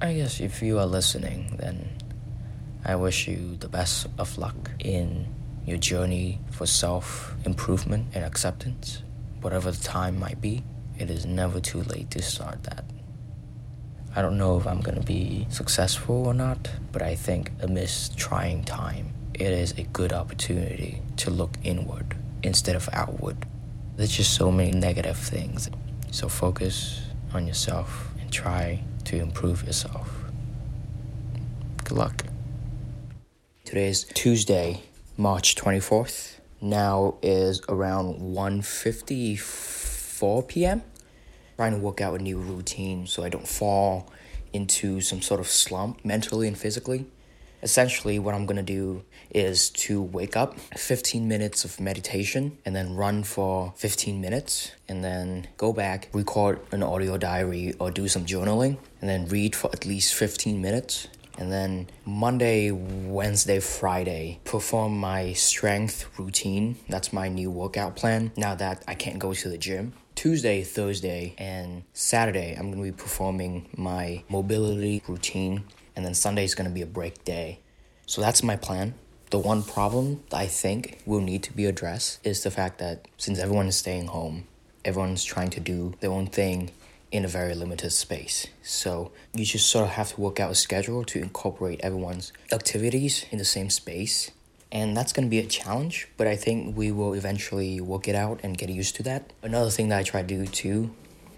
I 0.01 0.15
guess 0.15 0.39
if 0.39 0.63
you 0.63 0.79
are 0.79 0.87
listening, 0.87 1.57
then 1.57 1.89
I 2.85 2.95
wish 2.95 3.27
you 3.27 3.57
the 3.57 3.69
best 3.69 4.07
of 4.19 4.39
luck 4.39 4.71
in 4.79 5.27
your 5.67 5.79
journey 5.79 6.39
for 6.53 6.65
self 6.65 7.35
improvement 7.45 8.07
and 8.15 8.25
acceptance, 8.25 9.03
whatever 9.41 9.73
the 9.73 9.83
time 9.83 10.17
might 10.21 10.41
be, 10.41 10.63
it 10.97 11.11
is 11.11 11.27
never 11.27 11.59
too 11.59 11.83
late 11.83 12.09
to 12.13 12.23
start 12.23 12.63
that. 12.63 12.85
I 14.17 14.23
don't 14.23 14.39
know 14.39 14.57
if 14.57 14.67
I'm 14.67 14.81
to 14.81 15.03
be 15.03 15.47
successful 15.51 16.27
or 16.27 16.33
not, 16.33 16.71
but 16.91 17.03
I 17.03 17.15
think 17.15 17.51
amidst 17.61 18.17
trying 18.17 18.65
time, 18.65 19.13
it 19.35 19.53
is 19.53 19.73
a 19.73 19.83
good 19.83 20.11
opportunity 20.11 21.03
to 21.19 21.29
look 21.29 21.59
inward 21.63 22.17
instead 22.43 22.77
of 22.77 22.89
outward. 22.95 23.45
There's 23.97 24.17
just 24.17 24.33
so 24.33 24.51
many 24.51 24.73
negative 24.73 25.19
things. 25.19 25.69
So 26.11 26.31
focus 26.31 27.03
on 27.35 27.47
yourself 27.47 28.09
and 28.19 28.33
try 28.33 28.83
to 29.05 29.17
improve 29.17 29.65
yourself. 29.65 30.11
Good 31.85 31.99
luck. 31.99 32.25
Today 33.67 33.89
is 33.89 34.05
Tuesday, 34.15 34.81
March 35.19 35.57
24th. 35.57 36.39
Now 36.63 37.17
is 37.21 37.61
around 37.69 38.23
1:54 38.23 40.49
p.m. 40.49 40.81
Trying 41.57 41.73
to 41.73 41.79
work 41.79 42.01
out 42.01 42.19
a 42.21 42.23
new 42.23 42.39
routine 42.39 43.07
so 43.07 43.25
I 43.25 43.29
don't 43.29 43.49
fall 43.49 44.13
into 44.53 45.01
some 45.01 45.23
sort 45.23 45.41
of 45.41 45.49
slump 45.49 46.05
mentally 46.05 46.49
and 46.49 46.57
physically. 46.57 47.07
Essentially, 47.63 48.19
what 48.19 48.35
I'm 48.35 48.45
gonna 48.45 48.63
do 48.63 49.03
is 49.31 49.71
to 49.71 50.03
wake 50.03 50.37
up, 50.37 50.59
15 50.77 51.27
minutes 51.27 51.65
of 51.65 51.81
meditation, 51.81 52.59
and 52.65 52.77
then 52.77 52.95
run 52.95 53.25
for 53.25 53.73
15 53.77 54.21
minutes, 54.21 54.73
and 54.89 55.03
then 55.03 55.49
go 55.57 55.73
back, 55.73 56.09
record 56.13 56.61
an 56.71 56.83
audio 56.83 57.17
diary 57.17 57.75
or 57.81 57.91
do 57.91 58.07
some 58.07 58.27
journaling, 58.27 58.77
and 59.01 59.09
then 59.09 59.27
read 59.27 59.57
for 59.57 59.71
at 59.73 59.87
least 59.87 60.15
15 60.15 60.61
minutes, 60.61 61.09
and 61.39 61.51
then 61.51 61.89
Monday, 62.05 62.71
Wednesday, 62.71 63.61
Friday, 63.61 64.41
perform 64.45 64.99
my 64.99 65.33
strength 65.33 66.07
routine. 66.19 66.77
That's 66.89 67.13
my 67.13 67.29
new 67.29 67.51
workout 67.51 67.97
plan 67.97 68.33
now 68.37 68.55
that 68.55 68.85
I 68.87 68.95
can't 68.95 69.19
go 69.19 69.33
to 69.33 69.49
the 69.49 69.59
gym. 69.59 69.95
Tuesday, 70.17 70.65
Thursday, 70.65 71.35
and 71.37 71.85
Saturday, 71.93 72.57
I'm 72.59 72.71
gonna 72.71 72.83
be 72.83 72.91
performing 72.91 73.69
my 73.77 74.25
mobility 74.31 75.03
routine, 75.07 75.65
and 75.95 76.05
then 76.05 76.15
Sunday 76.15 76.43
is 76.43 76.55
gonna 76.55 76.71
be 76.71 76.81
a 76.81 76.87
break 76.87 77.23
day. 77.23 77.61
So 78.07 78.23
that's 78.23 78.43
my 78.43 78.57
plan. 78.57 78.95
The 79.31 79.39
one 79.39 79.63
problem 79.63 80.25
that 80.31 80.39
I 80.39 80.47
think 80.47 80.99
will 81.05 81.21
need 81.21 81.43
to 81.45 81.53
be 81.53 81.67
addressed 81.67 82.27
is 82.27 82.43
the 82.43 82.51
fact 82.51 82.79
that 82.79 83.07
since 83.19 83.39
everyone 83.39 83.69
is 83.69 83.77
staying 83.77 84.07
home, 84.07 84.49
everyone's 84.87 85.23
trying 85.23 85.51
to 85.51 85.61
do 85.61 85.95
their 86.01 86.11
own 86.11 86.29
thing 86.29 86.71
in 87.13 87.25
a 87.25 87.29
very 87.29 87.55
limited 87.55 87.91
space. 87.91 88.47
So 88.63 89.13
you 89.35 89.45
just 89.45 89.69
sort 89.69 89.85
of 89.85 89.91
have 89.93 90.15
to 90.15 90.21
work 90.21 90.41
out 90.41 90.51
a 90.51 90.55
schedule 90.55 91.05
to 91.05 91.19
incorporate 91.19 91.81
everyone's 91.83 92.33
activities 92.51 93.27
in 93.31 93.39
the 93.39 93.45
same 93.45 93.69
space. 93.69 94.31
And 94.73 94.97
that's 94.97 95.13
going 95.13 95.27
to 95.27 95.31
be 95.31 95.39
a 95.39 95.47
challenge, 95.47 96.09
but 96.17 96.27
I 96.27 96.37
think 96.37 96.77
we 96.77 96.91
will 96.91 97.15
eventually 97.15 97.81
work 97.81 98.09
it 98.09 98.15
out 98.15 98.41
and 98.43 98.59
get 98.59 98.69
used 98.69 98.97
to 98.97 99.03
that. 99.05 99.33
Another 99.43 99.71
thing 99.71 99.89
that 99.91 99.99
I 99.99 100.03
try 100.03 100.23
to 100.23 100.27
do 100.27 100.47
too 100.47 100.91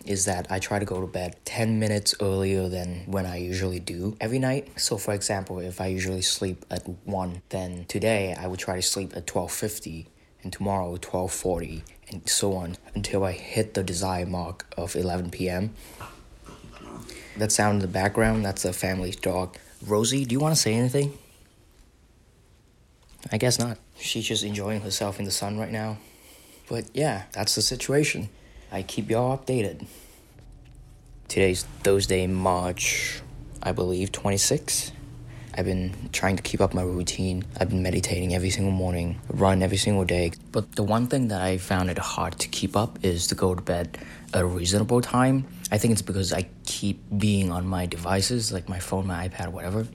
is 0.06 0.24
that 0.24 0.46
I 0.50 0.58
try 0.58 0.78
to 0.78 0.86
go 0.86 1.02
to 1.02 1.06
bed 1.06 1.36
10 1.44 1.78
minutes 1.78 2.14
earlier 2.20 2.68
than 2.68 3.02
when 3.06 3.26
I 3.26 3.36
usually 3.36 3.78
do 3.78 4.16
every 4.20 4.38
night. 4.38 4.80
So 4.80 4.96
for 4.96 5.12
example, 5.12 5.58
if 5.58 5.80
I 5.80 5.88
usually 5.88 6.22
sleep 6.22 6.64
at 6.70 6.88
1, 7.04 7.42
then 7.50 7.84
today 7.88 8.34
I 8.34 8.46
would 8.46 8.58
try 8.58 8.76
to 8.76 8.82
sleep 8.82 9.12
at 9.14 9.26
12:50 9.26 10.06
and 10.42 10.50
tomorrow 10.50 10.96
12:40 10.96 11.82
and 12.10 12.26
so 12.26 12.54
on 12.54 12.76
until 12.94 13.22
I 13.22 13.32
hit 13.32 13.74
the 13.74 13.82
desired 13.82 14.28
mark 14.28 14.64
of 14.78 14.96
11 14.96 15.30
p.m. 15.30 15.74
That 17.36 17.52
sound 17.52 17.76
in 17.76 17.80
the 17.80 17.86
background, 17.86 18.46
that's 18.46 18.64
a 18.64 18.72
family's 18.72 19.16
dog. 19.16 19.58
Rosie, 19.86 20.24
do 20.24 20.32
you 20.32 20.40
want 20.40 20.54
to 20.54 20.60
say 20.60 20.72
anything? 20.72 21.12
I 23.32 23.36
guess 23.36 23.58
not. 23.58 23.78
She's 23.98 24.26
just 24.26 24.44
enjoying 24.44 24.80
herself 24.80 25.18
in 25.18 25.24
the 25.24 25.30
sun 25.30 25.58
right 25.58 25.72
now. 25.72 25.98
But 26.68 26.86
yeah, 26.94 27.24
that's 27.32 27.54
the 27.54 27.62
situation. 27.62 28.28
I 28.70 28.82
keep 28.82 29.10
y'all 29.10 29.36
updated. 29.36 29.86
Today's 31.26 31.64
Thursday, 31.82 32.26
March, 32.26 33.20
I 33.62 33.72
believe, 33.72 34.12
26. 34.12 34.92
I've 35.54 35.64
been 35.64 35.92
trying 36.12 36.36
to 36.36 36.42
keep 36.42 36.60
up 36.60 36.72
my 36.72 36.82
routine. 36.82 37.44
I've 37.58 37.70
been 37.70 37.82
meditating 37.82 38.34
every 38.34 38.50
single 38.50 38.70
morning, 38.70 39.20
run 39.28 39.62
every 39.62 39.76
single 39.76 40.04
day. 40.04 40.32
But 40.52 40.76
the 40.76 40.84
one 40.84 41.08
thing 41.08 41.28
that 41.28 41.42
I 41.42 41.58
found 41.58 41.90
it 41.90 41.98
hard 41.98 42.38
to 42.38 42.48
keep 42.48 42.76
up 42.76 43.04
is 43.04 43.26
to 43.26 43.34
go 43.34 43.54
to 43.54 43.60
bed 43.60 43.98
at 44.32 44.42
a 44.42 44.46
reasonable 44.46 45.00
time. 45.00 45.46
I 45.72 45.78
think 45.78 45.92
it's 45.92 46.02
because 46.02 46.32
I 46.32 46.48
keep 46.64 47.02
being 47.18 47.50
on 47.50 47.66
my 47.66 47.86
devices, 47.86 48.52
like 48.52 48.68
my 48.68 48.78
phone, 48.78 49.06
my 49.08 49.28
iPad, 49.28 49.48
whatever. 49.48 49.88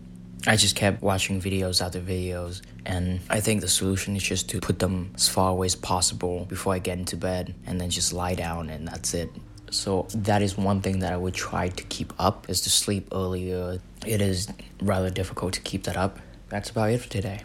I 0.46 0.58
just 0.58 0.76
kept 0.76 1.02
watching 1.02 1.42
videos 1.42 1.82
after 1.84 2.02
videos, 2.02 2.62
and 2.86 3.22
I 3.30 3.40
think 3.40 3.62
the 3.62 3.70
solution 3.70 4.18
is 4.18 4.24
just 4.24 4.50
to 4.50 4.60
put 4.60 4.78
them 4.78 5.14
as 5.16 5.30
far 5.30 5.52
away 5.52 5.68
as 5.68 5.76
possible 5.76 6.44
before 6.50 6.74
I 6.74 6.80
get 6.80 6.98
into 6.98 7.16
bed 7.16 7.56
and 7.66 7.80
then 7.80 7.90
just 7.90 8.12
lie 8.12 8.36
down, 8.36 8.70
and 8.70 8.86
that's 8.86 9.14
it. 9.14 9.30
So 9.72 10.06
that 10.14 10.42
is 10.42 10.58
one 10.58 10.82
thing 10.82 11.00
that 11.00 11.14
I 11.14 11.18
would 11.18 11.34
try 11.34 11.70
to 11.70 11.84
keep 11.86 12.12
up 12.20 12.50
is 12.50 12.60
to 12.62 12.70
sleep 12.70 13.08
earlier. 13.14 13.80
It 14.06 14.20
is 14.20 14.50
rather 14.82 15.10
difficult 15.10 15.54
to 15.54 15.62
keep 15.62 15.84
that 15.84 15.96
up. 15.96 16.20
That's 16.50 16.70
about 16.70 16.92
it 16.92 17.00
for 17.00 17.10
today. 17.10 17.44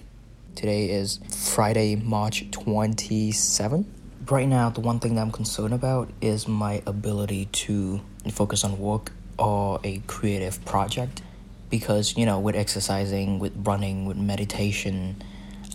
Today 0.57 0.90
is 0.90 1.21
Friday, 1.55 1.95
March 1.95 2.50
27th. 2.50 3.87
Right 4.28 4.49
now, 4.49 4.71
the 4.71 4.81
one 4.81 4.99
thing 4.99 5.14
that 5.14 5.21
I'm 5.21 5.31
concerned 5.31 5.73
about 5.73 6.11
is 6.21 6.49
my 6.49 6.83
ability 6.85 7.47
to 7.47 8.00
focus 8.33 8.64
on 8.64 8.76
work 8.81 9.12
or 9.38 9.78
a 9.85 9.99
creative 10.09 10.62
project 10.64 11.23
because 11.71 12.17
you 12.17 12.27
know 12.27 12.39
with 12.39 12.55
exercising 12.55 13.39
with 13.39 13.53
running 13.67 14.07
with 14.07 14.17
meditation 14.17 15.23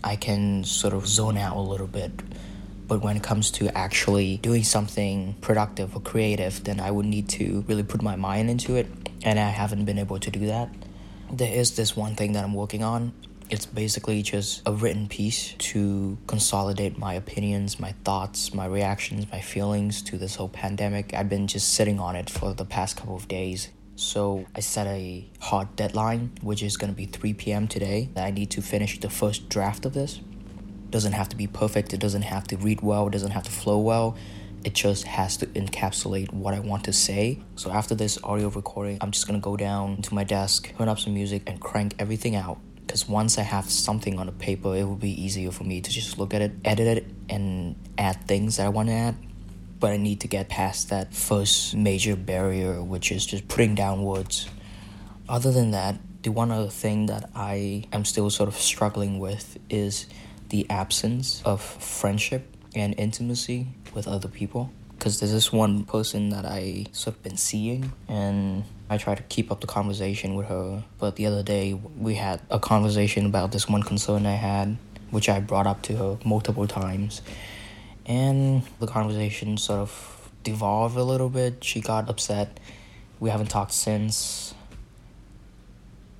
i 0.04 0.16
can 0.16 0.64
sort 0.64 0.94
of 0.94 1.08
zone 1.08 1.38
out 1.38 1.56
a 1.56 1.60
little 1.60 1.88
bit 1.88 2.12
but 2.88 3.02
when 3.02 3.16
it 3.16 3.24
comes 3.24 3.50
to 3.50 3.76
actually 3.78 4.38
doing 4.38 4.64
something 4.64 5.36
productive 5.42 5.96
or 5.96 6.02
creative 6.02 6.64
then 6.64 6.80
i 6.80 6.90
would 6.90 7.06
need 7.06 7.28
to 7.30 7.64
really 7.68 7.84
put 7.84 8.02
my 8.02 8.16
mind 8.16 8.50
into 8.50 8.76
it 8.76 8.88
and 9.24 9.40
i 9.40 9.50
haven't 9.50 9.86
been 9.86 10.00
able 10.00 10.20
to 10.20 10.30
do 10.32 10.48
that 10.48 10.70
there 11.32 11.54
is 11.54 11.76
this 11.76 11.96
one 11.96 12.16
thing 12.16 12.34
that 12.34 12.44
i'm 12.44 12.54
working 12.54 12.84
on 12.84 13.14
it's 13.54 13.68
basically 13.68 14.24
just 14.24 14.62
a 14.66 14.72
written 14.72 15.08
piece 15.08 15.54
to 15.60 16.18
consolidate 16.26 16.98
my 16.98 17.14
opinions, 17.14 17.80
my 17.80 17.94
thoughts, 18.04 18.52
my 18.52 18.66
reactions, 18.66 19.30
my 19.32 19.42
feelings 19.42 20.02
to 20.02 20.18
this 20.18 20.36
whole 20.36 20.50
pandemic. 20.50 21.14
I've 21.14 21.30
been 21.30 21.46
just 21.46 21.72
sitting 21.72 22.00
on 22.00 22.16
it 22.16 22.32
for 22.32 22.54
the 22.54 22.66
past 22.66 22.98
couple 22.98 23.16
of 23.16 23.28
days. 23.28 23.70
So 23.96 24.46
I 24.56 24.60
set 24.60 24.88
a 24.88 25.30
hard 25.40 25.76
deadline, 25.76 26.32
which 26.42 26.64
is 26.64 26.78
to 26.78 26.88
be 26.88 27.06
3 27.06 27.34
p.m. 27.34 27.68
today. 27.68 28.10
That 28.16 28.26
I 28.26 28.32
need 28.32 28.50
to 28.52 28.62
finish 28.62 29.00
the 29.00 29.10
first 29.10 29.50
draft 29.50 29.86
of 29.86 29.94
this. 29.94 30.20
Doesn't 30.90 31.14
have 31.14 31.30
to 31.30 31.36
be 31.36 31.48
perfect. 31.48 31.94
It 31.94 32.00
doesn't 32.00 32.24
have 32.24 32.46
to 32.48 32.58
read 32.58 32.82
well. 32.82 33.08
It 33.08 33.12
doesn't 33.12 33.32
have 33.32 33.44
to 33.44 33.52
flow 33.52 33.80
well. 33.80 34.18
It 34.64 34.74
just 34.74 35.06
has 35.06 35.38
to 35.38 35.48
encapsulate 35.48 36.32
what 36.34 36.54
I 36.54 36.60
want 36.60 36.86
to 36.86 36.94
say. 36.94 37.40
So 37.56 37.72
after 37.72 37.96
this 37.96 38.18
audio 38.24 38.50
recording, 38.50 38.98
I'm 39.02 39.12
just 39.12 39.28
gonna 39.28 39.40
go 39.40 39.58
down 39.58 40.02
to 40.04 40.14
my 40.14 40.24
desk, 40.24 40.74
turn 40.78 40.88
up 40.88 41.00
some 41.00 41.14
music, 41.14 41.44
and 41.48 41.60
crank 41.60 41.96
everything 42.00 42.36
out. 42.36 42.60
Because 42.86 43.08
once 43.08 43.38
I 43.38 43.42
have 43.42 43.70
something 43.70 44.20
on 44.20 44.27
the 44.27 44.32
paper, 44.32 44.75
it 44.75 44.84
will 44.84 44.96
be 44.96 45.22
easier 45.22 45.51
for 45.51 45.66
me 45.66 45.82
to 45.82 45.92
just 45.92 46.18
look 46.18 46.34
at 46.34 46.42
it, 46.42 46.51
edit 46.64 46.98
it, 46.98 47.06
and 47.29 47.75
add 47.98 48.25
things 48.27 48.58
that 48.58 48.66
I 48.66 48.70
want 48.70 48.90
to 48.90 48.96
add 48.96 49.16
but 49.83 49.91
I 49.91 49.98
need 49.98 50.22
to 50.22 50.29
get 50.29 50.48
past 50.48 50.91
that 50.91 51.13
first 51.13 51.75
major 51.75 52.15
barrier, 52.15 52.81
which 52.81 53.11
is 53.11 53.25
just 53.25 53.50
putting 53.50 53.75
down 53.75 54.01
words. 54.01 54.48
Other 55.27 55.51
than 55.51 55.72
that, 55.72 55.98
the 56.22 56.31
one 56.31 56.51
other 56.51 56.69
thing 56.69 57.07
that 57.07 57.29
I 57.35 57.83
am 57.91 58.05
still 58.05 58.29
sort 58.29 58.48
of 58.48 58.55
struggling 58.55 59.19
with 59.19 59.57
is 59.69 60.05
the 60.48 60.65
absence 60.69 61.41
of 61.43 61.61
friendship 61.61 62.48
and 62.74 62.98
intimacy 62.98 63.67
with 63.93 64.07
other 64.07 64.29
people. 64.29 64.72
Because 64.98 65.19
there's 65.19 65.33
this 65.33 65.51
one 65.51 65.83
person 65.83 66.29
that 66.29 66.46
I 66.46 66.85
sort 66.93 67.17
of 67.17 67.24
been 67.24 67.35
seeing, 67.35 67.91
and 68.07 68.63
I 68.89 68.98
try 68.98 69.15
to 69.15 69.24
keep 69.24 69.51
up 69.51 69.59
the 69.59 69.67
conversation 69.67 70.35
with 70.35 70.48
her. 70.48 70.85
But 70.98 71.17
the 71.17 71.25
other 71.25 71.43
day, 71.43 71.74
we 71.74 72.15
had 72.15 72.39
a 72.50 72.57
conversation 72.57 73.25
about 73.25 73.51
this 73.51 73.67
one 73.67 73.83
concern 73.83 74.25
I 74.25 74.35
had, 74.35 74.77
which 75.09 75.27
I 75.27 75.41
brought 75.41 75.67
up 75.67 75.81
to 75.81 75.98
her 75.98 76.19
multiple 76.24 76.67
times 76.67 77.22
and 78.05 78.63
the 78.79 78.87
conversation 78.87 79.57
sort 79.57 79.79
of 79.79 80.31
devolved 80.44 80.98
a 80.98 81.03
little 81.03 81.29
bit. 81.29 81.63
She 81.63 81.81
got 81.81 82.09
upset. 82.09 82.59
We 83.20 83.29
haven't 83.29 83.48
talked 83.48 83.72
since. 83.72 84.53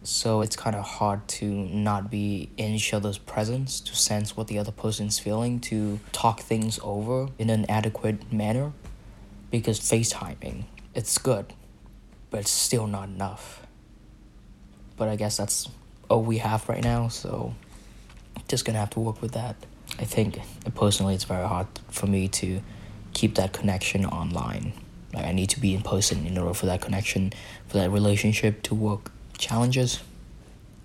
So 0.04 0.42
it's 0.42 0.56
kind 0.56 0.76
of 0.76 0.84
hard 0.84 1.28
to 1.40 1.46
not 1.46 2.12
be 2.12 2.50
in 2.58 2.72
each 2.72 2.94
other's 2.94 3.18
presence, 3.18 3.80
to 3.82 3.96
sense 3.96 4.36
what 4.36 4.48
the 4.48 4.60
other 4.60 4.72
person's 4.72 5.18
feeling, 5.18 5.60
to 5.62 6.00
talk 6.12 6.42
things 6.42 6.80
over 6.84 7.30
in 7.38 7.50
an 7.50 7.66
adequate 7.70 8.32
manner. 8.32 8.74
Because 9.50 9.80
FaceTiming, 9.80 10.66
it's 10.94 11.18
good, 11.18 11.54
but 12.32 12.42
it's 12.42 12.52
still 12.52 12.88
not 12.88 13.08
enough. 13.08 13.66
But 14.98 15.08
I 15.08 15.16
guess 15.16 15.38
that's 15.38 15.70
all 16.10 16.24
we 16.24 16.40
have 16.40 16.68
right 16.68 16.84
now, 16.84 17.08
so 17.08 17.54
just 18.48 18.66
gonna 18.66 18.80
have 18.80 18.90
to 18.92 19.00
work 19.00 19.22
with 19.22 19.32
that. 19.34 19.56
I 20.00 20.06
think 20.06 20.40
personally 20.76 21.16
it's 21.16 21.24
very 21.24 21.48
hard 21.48 21.68
for 21.90 22.08
me 22.08 22.28
to 22.30 22.62
keep 23.14 23.36
that 23.36 23.54
connection 23.54 24.06
online. 24.06 24.74
Like 25.14 25.26
I 25.26 25.32
need 25.32 25.50
to 25.52 25.60
be 25.60 25.74
in 25.76 25.82
person 25.82 26.26
in 26.26 26.38
order 26.38 26.54
for 26.54 26.66
that 26.66 26.82
connection, 26.82 27.32
for 27.68 27.78
that 27.78 27.92
relationship 27.92 28.64
to 28.64 28.76
work. 28.76 29.12
Challenges, 29.38 30.00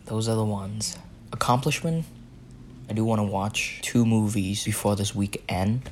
those 0.04 0.28
are 0.28 0.36
the 0.36 0.44
ones. 0.44 0.96
Accomplishment, 1.32 2.04
I 2.88 2.92
do 2.92 3.04
want 3.04 3.20
to 3.20 3.24
watch 3.24 3.80
two 3.82 4.04
movies 4.04 4.64
before 4.64 4.96
this 4.96 5.14
week 5.14 5.42
end 5.48 5.90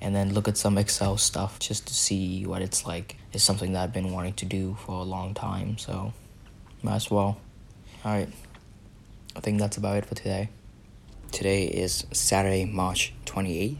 and 0.00 0.14
then 0.14 0.32
look 0.32 0.48
at 0.48 0.56
some 0.56 0.78
Excel 0.78 1.18
stuff 1.18 1.58
just 1.58 1.86
to 1.88 1.94
see 1.94 2.46
what 2.46 2.62
it's 2.62 2.86
like. 2.86 3.16
It's 3.32 3.44
something 3.44 3.72
that 3.74 3.82
I've 3.82 3.92
been 3.92 4.12
wanting 4.12 4.34
to 4.34 4.46
do 4.46 4.76
for 4.86 4.92
a 4.92 5.02
long 5.02 5.34
time, 5.34 5.78
so 5.78 6.12
might 6.82 6.96
as 6.96 7.10
well. 7.10 7.38
Alright, 8.04 8.30
I 9.36 9.40
think 9.40 9.58
that's 9.60 9.76
about 9.76 9.98
it 9.98 10.06
for 10.06 10.14
today. 10.14 10.48
Today 11.32 11.64
is 11.64 12.06
Saturday, 12.12 12.64
March 12.64 13.14
28th. 13.24 13.76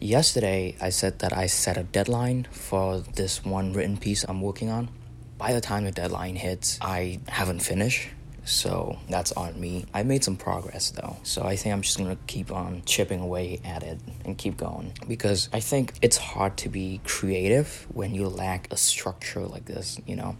Yesterday, 0.00 0.76
I 0.80 0.90
said 0.90 1.20
that 1.20 1.32
I 1.32 1.46
set 1.46 1.76
a 1.76 1.84
deadline 1.84 2.48
for 2.50 2.98
this 2.98 3.44
one 3.44 3.72
written 3.72 3.96
piece 3.96 4.24
I'm 4.24 4.42
working 4.42 4.70
on. 4.70 4.90
By 5.38 5.52
the 5.52 5.60
time 5.60 5.84
the 5.84 5.92
deadline 5.92 6.36
hits, 6.36 6.78
I 6.82 7.20
haven't 7.28 7.60
finished, 7.60 8.08
so 8.44 8.98
that's 9.08 9.30
on 9.32 9.58
me. 9.58 9.86
I 9.94 10.02
made 10.02 10.24
some 10.24 10.36
progress 10.36 10.90
though, 10.90 11.16
so 11.22 11.44
I 11.44 11.56
think 11.56 11.72
I'm 11.74 11.82
just 11.82 11.96
gonna 11.96 12.18
keep 12.26 12.50
on 12.50 12.82
chipping 12.84 13.20
away 13.20 13.60
at 13.64 13.82
it 13.82 14.00
and 14.24 14.36
keep 14.36 14.56
going 14.56 14.92
because 15.06 15.48
I 15.52 15.60
think 15.60 15.94
it's 16.02 16.16
hard 16.16 16.56
to 16.58 16.68
be 16.68 17.00
creative 17.04 17.86
when 17.94 18.14
you 18.14 18.28
lack 18.28 18.70
a 18.72 18.76
structure 18.76 19.46
like 19.46 19.64
this, 19.64 19.98
you 20.06 20.16
know. 20.16 20.36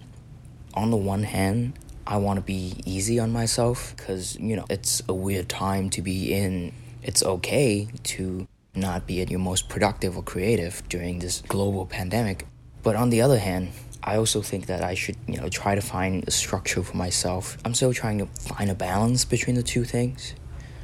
On 0.75 0.91
the 0.91 0.97
one 0.97 1.23
hand, 1.23 1.79
I 2.07 2.17
want 2.17 2.39
to 2.39 2.43
be 2.43 2.75
easy 2.85 3.19
on 3.19 3.33
myself 3.33 3.95
because, 3.97 4.39
you 4.39 4.57
know, 4.57 4.65
it's 4.69 5.03
a 5.09 5.15
weird 5.15 5.49
time 5.49 5.91
to 5.91 6.03
be 6.03 6.33
in. 6.33 6.73
It's 7.03 7.23
okay 7.23 7.89
to 8.05 8.47
not 8.75 9.07
be 9.07 9.21
at 9.21 9.31
your 9.31 9.41
most 9.41 9.69
productive 9.69 10.17
or 10.17 10.23
creative 10.23 10.83
during 10.89 11.19
this 11.19 11.43
global 11.49 11.87
pandemic. 11.87 12.47
But 12.83 12.97
on 12.97 13.11
the 13.11 13.23
other 13.23 13.39
hand, 13.39 13.73
I 14.03 14.17
also 14.17 14.41
think 14.41 14.67
that 14.67 14.83
I 14.83 14.95
should, 14.95 15.17
you 15.27 15.41
know, 15.41 15.49
try 15.49 15.75
to 15.75 15.81
find 15.81 16.27
a 16.27 16.31
structure 16.31 16.83
for 16.83 16.97
myself. 16.97 17.59
I'm 17.65 17.75
still 17.75 17.93
trying 17.93 18.19
to 18.19 18.27
find 18.27 18.71
a 18.71 18.75
balance 18.75 19.25
between 19.25 19.57
the 19.57 19.63
two 19.63 19.85
things. 19.85 20.35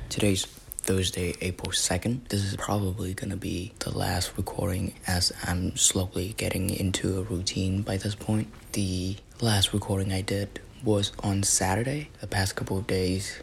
Today's 0.08 0.44
Thursday, 0.44 1.34
April 1.40 1.72
2nd. 1.72 2.28
This 2.28 2.44
is 2.44 2.54
probably 2.56 3.14
gonna 3.14 3.36
be 3.36 3.72
the 3.80 3.96
last 3.96 4.32
recording 4.36 4.94
as 5.06 5.32
I'm 5.42 5.76
slowly 5.76 6.34
getting 6.36 6.70
into 6.70 7.18
a 7.18 7.22
routine 7.22 7.82
by 7.82 7.96
this 7.96 8.14
point. 8.14 8.48
The 8.72 9.16
last 9.40 9.72
recording 9.72 10.12
I 10.12 10.20
did 10.20 10.60
was 10.84 11.12
on 11.22 11.42
Saturday. 11.42 12.10
The 12.20 12.26
past 12.26 12.56
couple 12.56 12.78
of 12.78 12.86
days, 12.86 13.42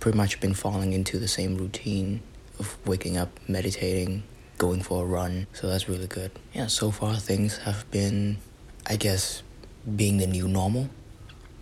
pretty 0.00 0.16
much 0.16 0.40
been 0.40 0.54
falling 0.54 0.92
into 0.92 1.18
the 1.18 1.28
same 1.28 1.56
routine 1.56 2.22
of 2.58 2.76
waking 2.86 3.16
up, 3.16 3.38
meditating, 3.48 4.22
going 4.58 4.82
for 4.82 5.04
a 5.04 5.06
run. 5.06 5.46
So 5.52 5.68
that's 5.68 5.88
really 5.88 6.06
good. 6.06 6.32
Yeah, 6.52 6.66
so 6.66 6.90
far 6.90 7.16
things 7.16 7.58
have 7.58 7.88
been, 7.90 8.38
I 8.86 8.96
guess, 8.96 9.42
being 9.96 10.18
the 10.18 10.26
new 10.26 10.48
normal. 10.48 10.90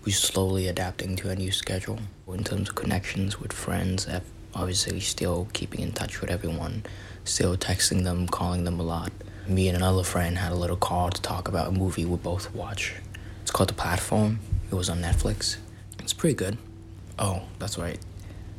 We're 0.05 0.13
slowly 0.13 0.69
adapting 0.69 1.17
to 1.17 1.31
a 1.31 1.37
new 1.37 1.51
schedule 1.51 1.99
in 2.29 2.45
terms 2.45 2.69
of 2.69 2.75
connections 2.75 3.41
with 3.41 3.53
friends 3.53 4.07
I've 4.07 4.25
obviously 4.55 5.01
still 5.01 5.49
keeping 5.53 5.81
in 5.81 5.93
touch 5.93 6.21
with 6.21 6.31
everyone, 6.31 6.85
still 7.25 7.57
texting 7.57 8.05
them, 8.05 8.27
calling 8.27 8.65
them 8.65 8.81
a 8.81 8.83
lot. 8.83 9.13
Me 9.47 9.69
and 9.69 9.77
another 9.77 10.03
friend 10.03 10.39
had 10.39 10.51
a 10.51 10.57
little 10.57 10.77
call 10.77 11.11
to 11.11 11.21
talk 11.21 11.47
about 11.47 11.69
a 11.69 11.73
movie 11.73 12.05
we 12.05 12.17
both 12.17 12.53
watch. 12.55 12.95
Called 13.57 13.71
The 13.71 13.75
Platform. 13.75 14.39
It 14.71 14.75
was 14.75 14.91
on 14.91 15.01
Netflix. 15.01 15.57
It's 16.01 16.13
pretty 16.13 16.35
good. 16.35 16.59
Oh, 17.19 17.45
that's 17.59 17.79
right. 17.79 17.99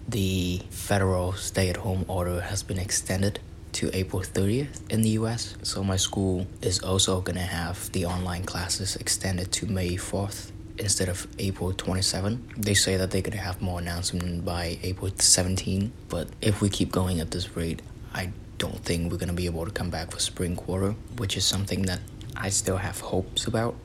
The 0.07 0.60
federal 0.71 1.33
stay 1.33 1.69
at 1.69 1.77
home 1.77 2.03
order 2.07 2.41
has 2.41 2.63
been 2.63 2.79
extended 2.79 3.39
to 3.73 3.91
April 3.93 4.23
30th 4.23 4.89
in 4.89 5.03
the 5.03 5.10
US. 5.10 5.55
So 5.62 5.83
my 5.83 5.97
school 5.97 6.47
is 6.63 6.79
also 6.79 7.21
going 7.21 7.36
to 7.36 7.43
have 7.43 7.91
the 7.91 8.07
online 8.07 8.41
classes 8.41 8.95
extended 8.95 9.51
to 9.51 9.67
May 9.67 9.97
4th 9.97 10.49
instead 10.79 11.10
of 11.10 11.27
April 11.38 11.73
27. 11.73 12.53
They 12.57 12.73
say 12.73 12.97
that 12.97 13.12
they're 13.12 13.21
going 13.21 13.38
to 13.38 13.43
have 13.43 13.62
more 13.62 13.79
announcement 13.79 14.45
by 14.45 14.79
April 14.81 15.12
17, 15.15 15.91
but 16.10 16.27
if 16.41 16.60
we 16.60 16.69
keep 16.69 16.91
going 16.91 17.19
at 17.19 17.29
this 17.29 17.55
rate, 17.55 17.83
I 18.15 18.31
don't 18.57 18.83
think 18.83 19.12
we're 19.12 19.19
going 19.19 19.29
to 19.29 19.36
be 19.36 19.45
able 19.45 19.63
to 19.65 19.71
come 19.71 19.91
back 19.91 20.10
for 20.10 20.17
spring 20.17 20.55
quarter, 20.55 20.95
which 21.19 21.38
is 21.38 21.45
something 21.45 21.83
that 21.83 21.99
I 22.36 22.49
still 22.49 22.77
have 22.77 22.99
hopes 22.99 23.45
about. 23.45 23.75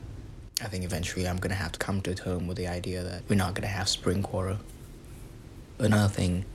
I 0.61 0.67
think 0.67 0.83
eventually 0.83 1.27
I'm 1.27 1.37
to 1.49 1.55
have 1.55 1.71
to 1.73 1.79
come 1.79 2.01
to 2.01 2.13
terms 2.15 2.47
with 2.47 2.57
the 2.57 2.67
idea 2.67 3.03
that 3.03 3.23
we're 3.27 3.35
not 3.35 3.55
to 3.63 3.67
have 3.67 3.89
spring 3.89 4.23
quarter. 4.23 4.57
Another 5.79 6.07
thing 6.13 6.45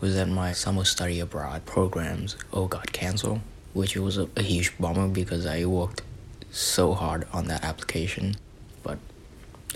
was 0.00 0.14
that 0.14 0.28
my 0.28 0.52
summer 0.52 0.84
study 0.84 1.18
abroad 1.20 1.64
programs 1.64 2.36
all 2.52 2.68
got 2.68 2.92
canceled, 2.92 3.40
which 3.72 3.96
was 3.96 4.18
a, 4.18 4.28
a 4.36 4.42
huge 4.42 4.76
bummer 4.78 5.08
because 5.08 5.46
I 5.46 5.64
worked 5.64 6.02
so 6.50 6.94
hard 6.94 7.26
on 7.32 7.48
that 7.48 7.64
application. 7.64 8.36
But 8.82 8.98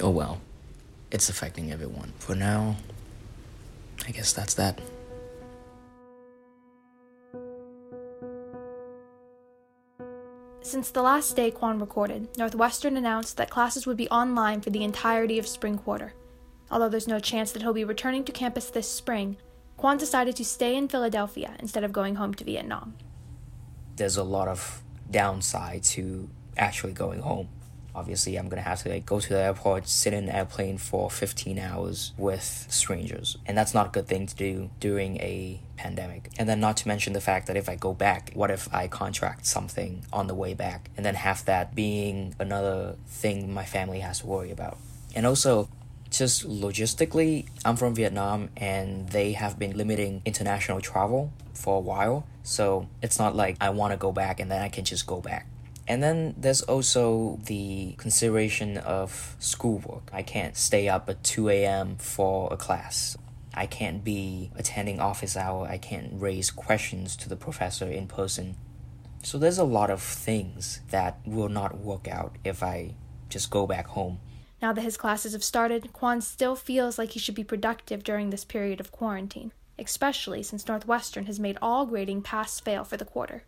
oh 0.01 0.11
well, 0.11 0.41
it's 1.11 1.29
affecting 1.29 1.73
everyone. 1.73 2.13
For 2.19 2.35
now, 2.35 2.77
I 4.07 4.11
guess 4.11 4.33
that's 4.33 4.55
that. 4.55 4.81
Since 10.73 10.89
the 10.93 11.03
last 11.03 11.37
day 11.37 11.51
Quan 11.51 11.79
recorded, 11.79 12.29
Northwestern 12.39 12.97
announced 12.97 13.37
that 13.37 13.51
classes 13.51 13.87
would 13.87 13.99
be 13.99 14.09
online 14.09 14.63
for 14.63 14.71
the 14.71 14.85
entirety 14.85 15.39
of 15.39 15.47
spring 15.47 15.77
quarter. 15.77 16.15
Although 16.71 16.89
there's 16.89 17.07
no 17.07 17.21
chance 17.21 17.53
that 17.53 17.61
he'll 17.61 17.75
be 17.75 17.85
returning 17.85 18.25
to 18.25 18.33
campus 18.33 18.71
this 18.71 18.89
spring, 18.89 19.37
Quan 19.77 19.99
decided 19.99 20.35
to 20.37 20.47
stay 20.47 20.75
in 20.75 20.89
Philadelphia 20.89 21.57
instead 21.59 21.85
of 21.85 21.93
going 21.93 22.15
home 22.15 22.33
to 22.33 22.45
Vietnam. 22.45 22.95
There's 23.97 24.17
a 24.17 24.25
lot 24.25 24.49
of 24.49 24.83
downside 25.11 25.83
to 25.93 26.31
actually 26.57 26.95
going 26.95 27.21
home. 27.21 27.51
Obviously, 27.95 28.37
I'm 28.37 28.49
gonna 28.49 28.63
have 28.63 28.83
to 28.83 28.89
like, 28.89 29.07
go 29.07 29.21
to 29.21 29.29
the 29.29 29.39
airport, 29.39 29.89
sit 29.89 30.13
in 30.13 30.25
an 30.25 30.31
airplane 30.31 30.79
for 30.79 31.11
15 31.11 31.59
hours 31.59 32.13
with 32.17 32.67
strangers, 32.69 33.37
and 33.47 33.57
that's 33.57 33.75
not 33.75 33.89
a 33.89 33.91
good 33.91 34.07
thing 34.07 34.27
to 34.27 34.35
do 34.35 34.71
during 34.81 35.17
a 35.19 35.61
pandemic. 35.77 36.31
And 36.39 36.49
then, 36.49 36.61
not 36.61 36.77
to 36.79 36.89
mention 36.89 37.13
the 37.13 37.21
fact 37.21 37.47
that 37.49 37.57
if 37.57 37.69
I 37.69 37.75
go 37.75 37.93
back, 37.93 38.31
what 38.35 38.51
if 38.51 38.73
I 38.73 38.89
contract 38.89 39.47
something 39.47 40.05
on 40.13 40.27
the 40.27 40.35
way 40.35 40.55
back, 40.55 40.91
and 40.97 41.05
then 41.05 41.15
have 41.17 41.45
that 41.45 41.75
being 41.75 42.35
another 42.39 42.97
thing 43.07 43.53
my 43.53 43.65
family 43.65 44.01
has 44.01 44.21
to 44.21 44.27
worry 44.27 44.51
about? 44.51 44.79
And 45.15 45.27
also, 45.27 45.69
just 46.13 46.47
logistically, 46.47 47.47
I'm 47.65 47.77
from 47.77 47.95
Vietnam 47.95 48.51
and 48.57 49.09
they 49.09 49.33
have 49.33 49.59
been 49.59 49.77
limiting 49.77 50.23
international 50.25 50.81
travel 50.81 51.33
for 51.55 51.79
a 51.79 51.81
while. 51.81 52.27
So 52.43 52.89
it's 53.01 53.19
not 53.19 53.35
like 53.35 53.57
I 53.61 53.71
want 53.71 53.93
to 53.93 53.97
go 53.97 54.13
back 54.13 54.39
and 54.39 54.51
then 54.51 54.63
I 54.63 54.69
can 54.69 54.85
just 54.85 55.07
go 55.07 55.21
back. 55.21 55.47
And 55.88 56.03
then 56.03 56.35
there's 56.38 56.62
also 56.62 57.40
the 57.45 57.95
consideration 57.99 58.77
of 58.79 59.37
schoolwork. 59.38 60.11
I 60.12 60.23
can't 60.23 60.57
stay 60.57 60.88
up 60.88 61.09
at 61.09 61.25
2 61.25 61.49
a.m. 61.49 61.97
for 61.97 62.53
a 62.53 62.57
class. 62.57 63.16
I 63.55 63.66
can't 63.66 64.03
be 64.03 64.51
attending 64.57 65.01
office 65.01 65.37
hour. 65.37 65.66
I 65.66 65.79
can't 65.79 66.12
raise 66.12 66.51
questions 66.51 67.16
to 67.16 67.29
the 67.29 67.37
professor 67.37 67.87
in 67.87 68.07
person. 68.07 68.57
So 69.23 69.38
there's 69.38 69.59
a 69.59 69.64
lot 69.64 69.90
of 69.90 70.03
things 70.03 70.81
that 70.90 71.18
will 71.27 71.49
not 71.49 71.79
work 71.79 72.09
out 72.09 72.37
if 72.45 72.62
I 72.62 72.95
just 73.29 73.51
go 73.51 73.66
back 73.66 73.88
home. 73.88 74.21
Now 74.61 74.73
that 74.73 74.83
his 74.83 74.97
classes 74.97 75.33
have 75.33 75.45
started, 75.45 75.92
Quan 75.92 76.21
still 76.21 76.55
feels 76.55 76.97
like 76.97 77.11
he 77.11 77.18
should 77.18 77.35
be 77.35 77.45
productive 77.45 78.05
during 78.05 78.31
this 78.31 78.45
period 78.45 78.79
of 78.79 78.92
quarantine, 78.92 79.53
especially 79.79 80.42
since 80.42 80.68
Northwestern 80.68 81.27
has 81.27 81.40
made 81.40 81.59
all 81.61 81.85
grading 81.87 82.23
pass 82.23 82.61
fail 82.61 82.85
for 82.85 82.97
the 82.97 83.05
quarter. 83.05 83.42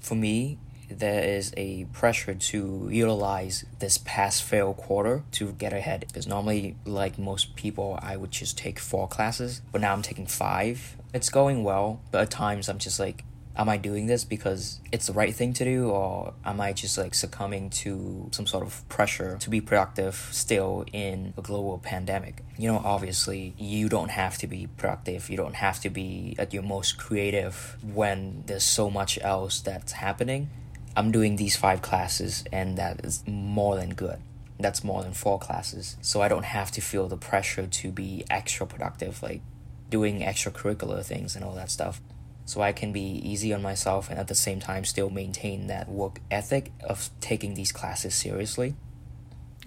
For 0.00 0.16
me, 0.16 0.58
there 0.88 1.22
is 1.22 1.52
a 1.56 1.84
pressure 1.86 2.34
to 2.34 2.88
utilize 2.90 3.64
this 3.78 3.98
pass 3.98 4.40
fail 4.40 4.74
quarter 4.74 5.22
to 5.32 5.52
get 5.52 5.72
ahead 5.72 6.04
because 6.08 6.26
normally 6.26 6.76
like 6.84 7.18
most 7.18 7.56
people 7.56 7.98
i 8.02 8.16
would 8.16 8.30
just 8.30 8.56
take 8.56 8.78
four 8.78 9.08
classes 9.08 9.62
but 9.72 9.80
now 9.80 9.92
i'm 9.92 10.02
taking 10.02 10.26
five 10.26 10.96
it's 11.12 11.28
going 11.28 11.64
well 11.64 12.00
but 12.10 12.22
at 12.22 12.30
times 12.30 12.68
i'm 12.68 12.78
just 12.78 13.00
like 13.00 13.24
am 13.58 13.68
I 13.68 13.76
doing 13.76 14.06
this 14.06 14.24
because 14.24 14.80
it's 14.92 15.06
the 15.06 15.12
right 15.12 15.34
thing 15.34 15.52
to 15.54 15.64
do 15.64 15.90
or 15.90 16.34
am 16.44 16.60
I 16.60 16.72
just 16.72 16.98
like 16.98 17.14
succumbing 17.14 17.70
to 17.70 18.28
some 18.32 18.46
sort 18.46 18.64
of 18.64 18.86
pressure 18.88 19.36
to 19.40 19.50
be 19.50 19.60
productive 19.60 20.28
still 20.30 20.84
in 20.92 21.34
a 21.36 21.42
global 21.42 21.78
pandemic? 21.78 22.42
You 22.58 22.72
know, 22.72 22.82
obviously, 22.84 23.54
you 23.58 23.88
don't 23.88 24.10
have 24.10 24.38
to 24.38 24.46
be 24.46 24.68
productive, 24.76 25.30
you 25.30 25.36
don't 25.36 25.56
have 25.56 25.80
to 25.80 25.90
be 25.90 26.36
at 26.38 26.52
your 26.52 26.62
most 26.62 26.98
creative 26.98 27.76
when 27.82 28.44
there's 28.46 28.64
so 28.64 28.90
much 28.90 29.18
else 29.22 29.60
that's 29.60 29.92
happening. 29.92 30.50
I'm 30.96 31.12
doing 31.12 31.36
these 31.36 31.56
five 31.56 31.82
classes 31.82 32.42
and 32.52 32.76
that 32.78 33.04
is 33.04 33.22
more 33.26 33.76
than 33.76 33.90
good. 33.90 34.18
That's 34.58 34.82
more 34.82 35.02
than 35.02 35.12
four 35.12 35.38
classes. 35.38 35.96
So 36.00 36.22
I 36.22 36.28
don't 36.28 36.46
have 36.46 36.70
to 36.72 36.80
feel 36.80 37.06
the 37.06 37.18
pressure 37.18 37.66
to 37.66 37.92
be 37.92 38.24
extra 38.30 38.66
productive, 38.66 39.22
like 39.22 39.42
doing 39.90 40.20
extracurricular 40.20 41.04
things 41.04 41.36
and 41.36 41.44
all 41.44 41.54
that 41.54 41.70
stuff 41.70 42.00
so 42.46 42.62
I 42.62 42.72
can 42.72 42.92
be 42.92 43.00
easy 43.00 43.52
on 43.52 43.60
myself 43.60 44.08
and 44.08 44.18
at 44.18 44.28
the 44.28 44.34
same 44.34 44.60
time 44.60 44.84
still 44.84 45.10
maintain 45.10 45.66
that 45.66 45.88
work 45.88 46.20
ethic 46.30 46.72
of 46.82 47.10
taking 47.20 47.54
these 47.54 47.72
classes 47.72 48.14
seriously. 48.14 48.76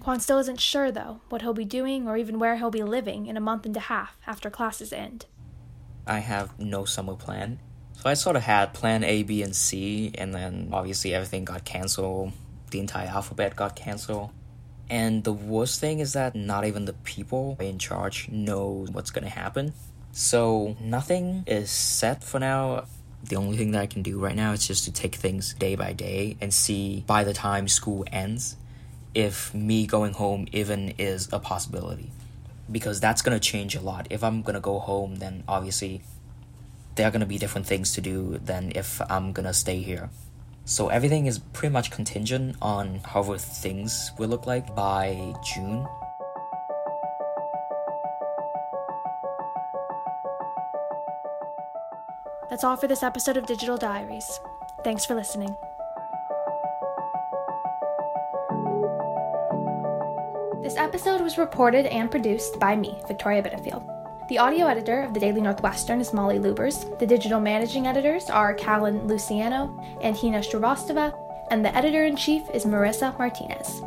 Quan 0.00 0.18
still 0.18 0.38
isn't 0.38 0.60
sure, 0.60 0.90
though, 0.90 1.20
what 1.28 1.42
he'll 1.42 1.52
be 1.52 1.66
doing 1.66 2.08
or 2.08 2.16
even 2.16 2.38
where 2.38 2.56
he'll 2.56 2.70
be 2.70 2.82
living 2.82 3.26
in 3.26 3.36
a 3.36 3.40
month 3.40 3.66
and 3.66 3.76
a 3.76 3.80
half 3.80 4.16
after 4.26 4.48
classes 4.48 4.94
end. 4.94 5.26
I 6.06 6.20
have 6.20 6.58
no 6.58 6.86
summer 6.86 7.14
plan. 7.14 7.60
So 8.00 8.08
I 8.08 8.14
sort 8.14 8.36
of 8.36 8.42
had 8.42 8.72
plan 8.72 9.04
A, 9.04 9.24
B, 9.24 9.42
and 9.42 9.54
C, 9.54 10.10
and 10.16 10.34
then 10.34 10.70
obviously 10.72 11.12
everything 11.12 11.44
got 11.44 11.66
canceled. 11.66 12.32
The 12.70 12.80
entire 12.80 13.08
alphabet 13.08 13.56
got 13.56 13.76
canceled. 13.76 14.30
And 14.88 15.22
the 15.22 15.34
worst 15.34 15.80
thing 15.80 16.00
is 16.00 16.14
that 16.14 16.34
not 16.34 16.64
even 16.64 16.86
the 16.86 16.94
people 16.94 17.58
in 17.60 17.78
charge 17.78 18.30
know 18.30 18.86
what's 18.90 19.10
gonna 19.10 19.28
happen. 19.28 19.74
So 20.12 20.76
nothing 20.80 21.44
is 21.46 21.70
set 21.70 22.24
for 22.24 22.40
now. 22.40 22.86
The 23.22 23.36
only 23.36 23.58
thing 23.58 23.72
that 23.72 23.82
I 23.82 23.86
can 23.86 24.00
do 24.00 24.18
right 24.18 24.34
now 24.34 24.52
is 24.52 24.66
just 24.66 24.84
to 24.86 24.92
take 24.92 25.16
things 25.16 25.52
day 25.52 25.76
by 25.76 25.92
day 25.92 26.38
and 26.40 26.54
see 26.54 27.04
by 27.06 27.22
the 27.22 27.34
time 27.34 27.68
school 27.68 28.06
ends 28.10 28.56
if 29.12 29.52
me 29.52 29.86
going 29.86 30.14
home 30.14 30.46
even 30.52 30.94
is 30.96 31.28
a 31.34 31.38
possibility. 31.38 32.10
Because 32.72 32.98
that's 32.98 33.20
gonna 33.20 33.40
change 33.40 33.76
a 33.76 33.80
lot. 33.82 34.06
If 34.08 34.24
I'm 34.24 34.40
gonna 34.40 34.58
go 34.58 34.78
home, 34.78 35.16
then 35.16 35.44
obviously 35.46 36.00
there 37.00 37.08
are 37.08 37.10
gonna 37.10 37.24
be 37.24 37.38
different 37.38 37.66
things 37.66 37.94
to 37.94 38.00
do 38.02 38.36
than 38.44 38.72
if 38.74 39.00
I'm 39.08 39.32
gonna 39.32 39.54
stay 39.54 39.80
here. 39.80 40.10
So 40.66 40.88
everything 40.88 41.24
is 41.24 41.38
pretty 41.38 41.72
much 41.72 41.90
contingent 41.90 42.56
on 42.60 43.00
however 43.02 43.38
things 43.38 44.12
will 44.18 44.28
look 44.28 44.46
like 44.46 44.74
by 44.74 45.32
June. 45.42 45.88
That's 52.50 52.64
all 52.64 52.76
for 52.76 52.86
this 52.86 53.02
episode 53.02 53.38
of 53.38 53.46
Digital 53.46 53.78
Diaries. 53.78 54.38
Thanks 54.84 55.06
for 55.06 55.14
listening. 55.14 55.56
This 60.62 60.76
episode 60.76 61.22
was 61.22 61.38
reported 61.38 61.86
and 61.86 62.10
produced 62.10 62.60
by 62.60 62.76
me, 62.76 63.00
Victoria 63.08 63.42
Benefield. 63.42 63.79
The 64.30 64.38
audio 64.38 64.68
editor 64.68 65.00
of 65.02 65.12
the 65.12 65.18
Daily 65.18 65.40
Northwestern 65.40 66.00
is 66.00 66.12
Molly 66.12 66.38
Lubers. 66.38 66.96
The 67.00 67.06
digital 67.06 67.40
managing 67.40 67.88
editors 67.88 68.30
are 68.30 68.54
Callan 68.54 69.08
Luciano 69.08 69.76
and 70.02 70.16
Hina 70.16 70.38
Shrivastava, 70.38 71.12
and 71.50 71.64
the 71.64 71.76
editor 71.76 72.04
in 72.04 72.14
chief 72.14 72.48
is 72.54 72.64
Marissa 72.64 73.18
Martinez. 73.18 73.82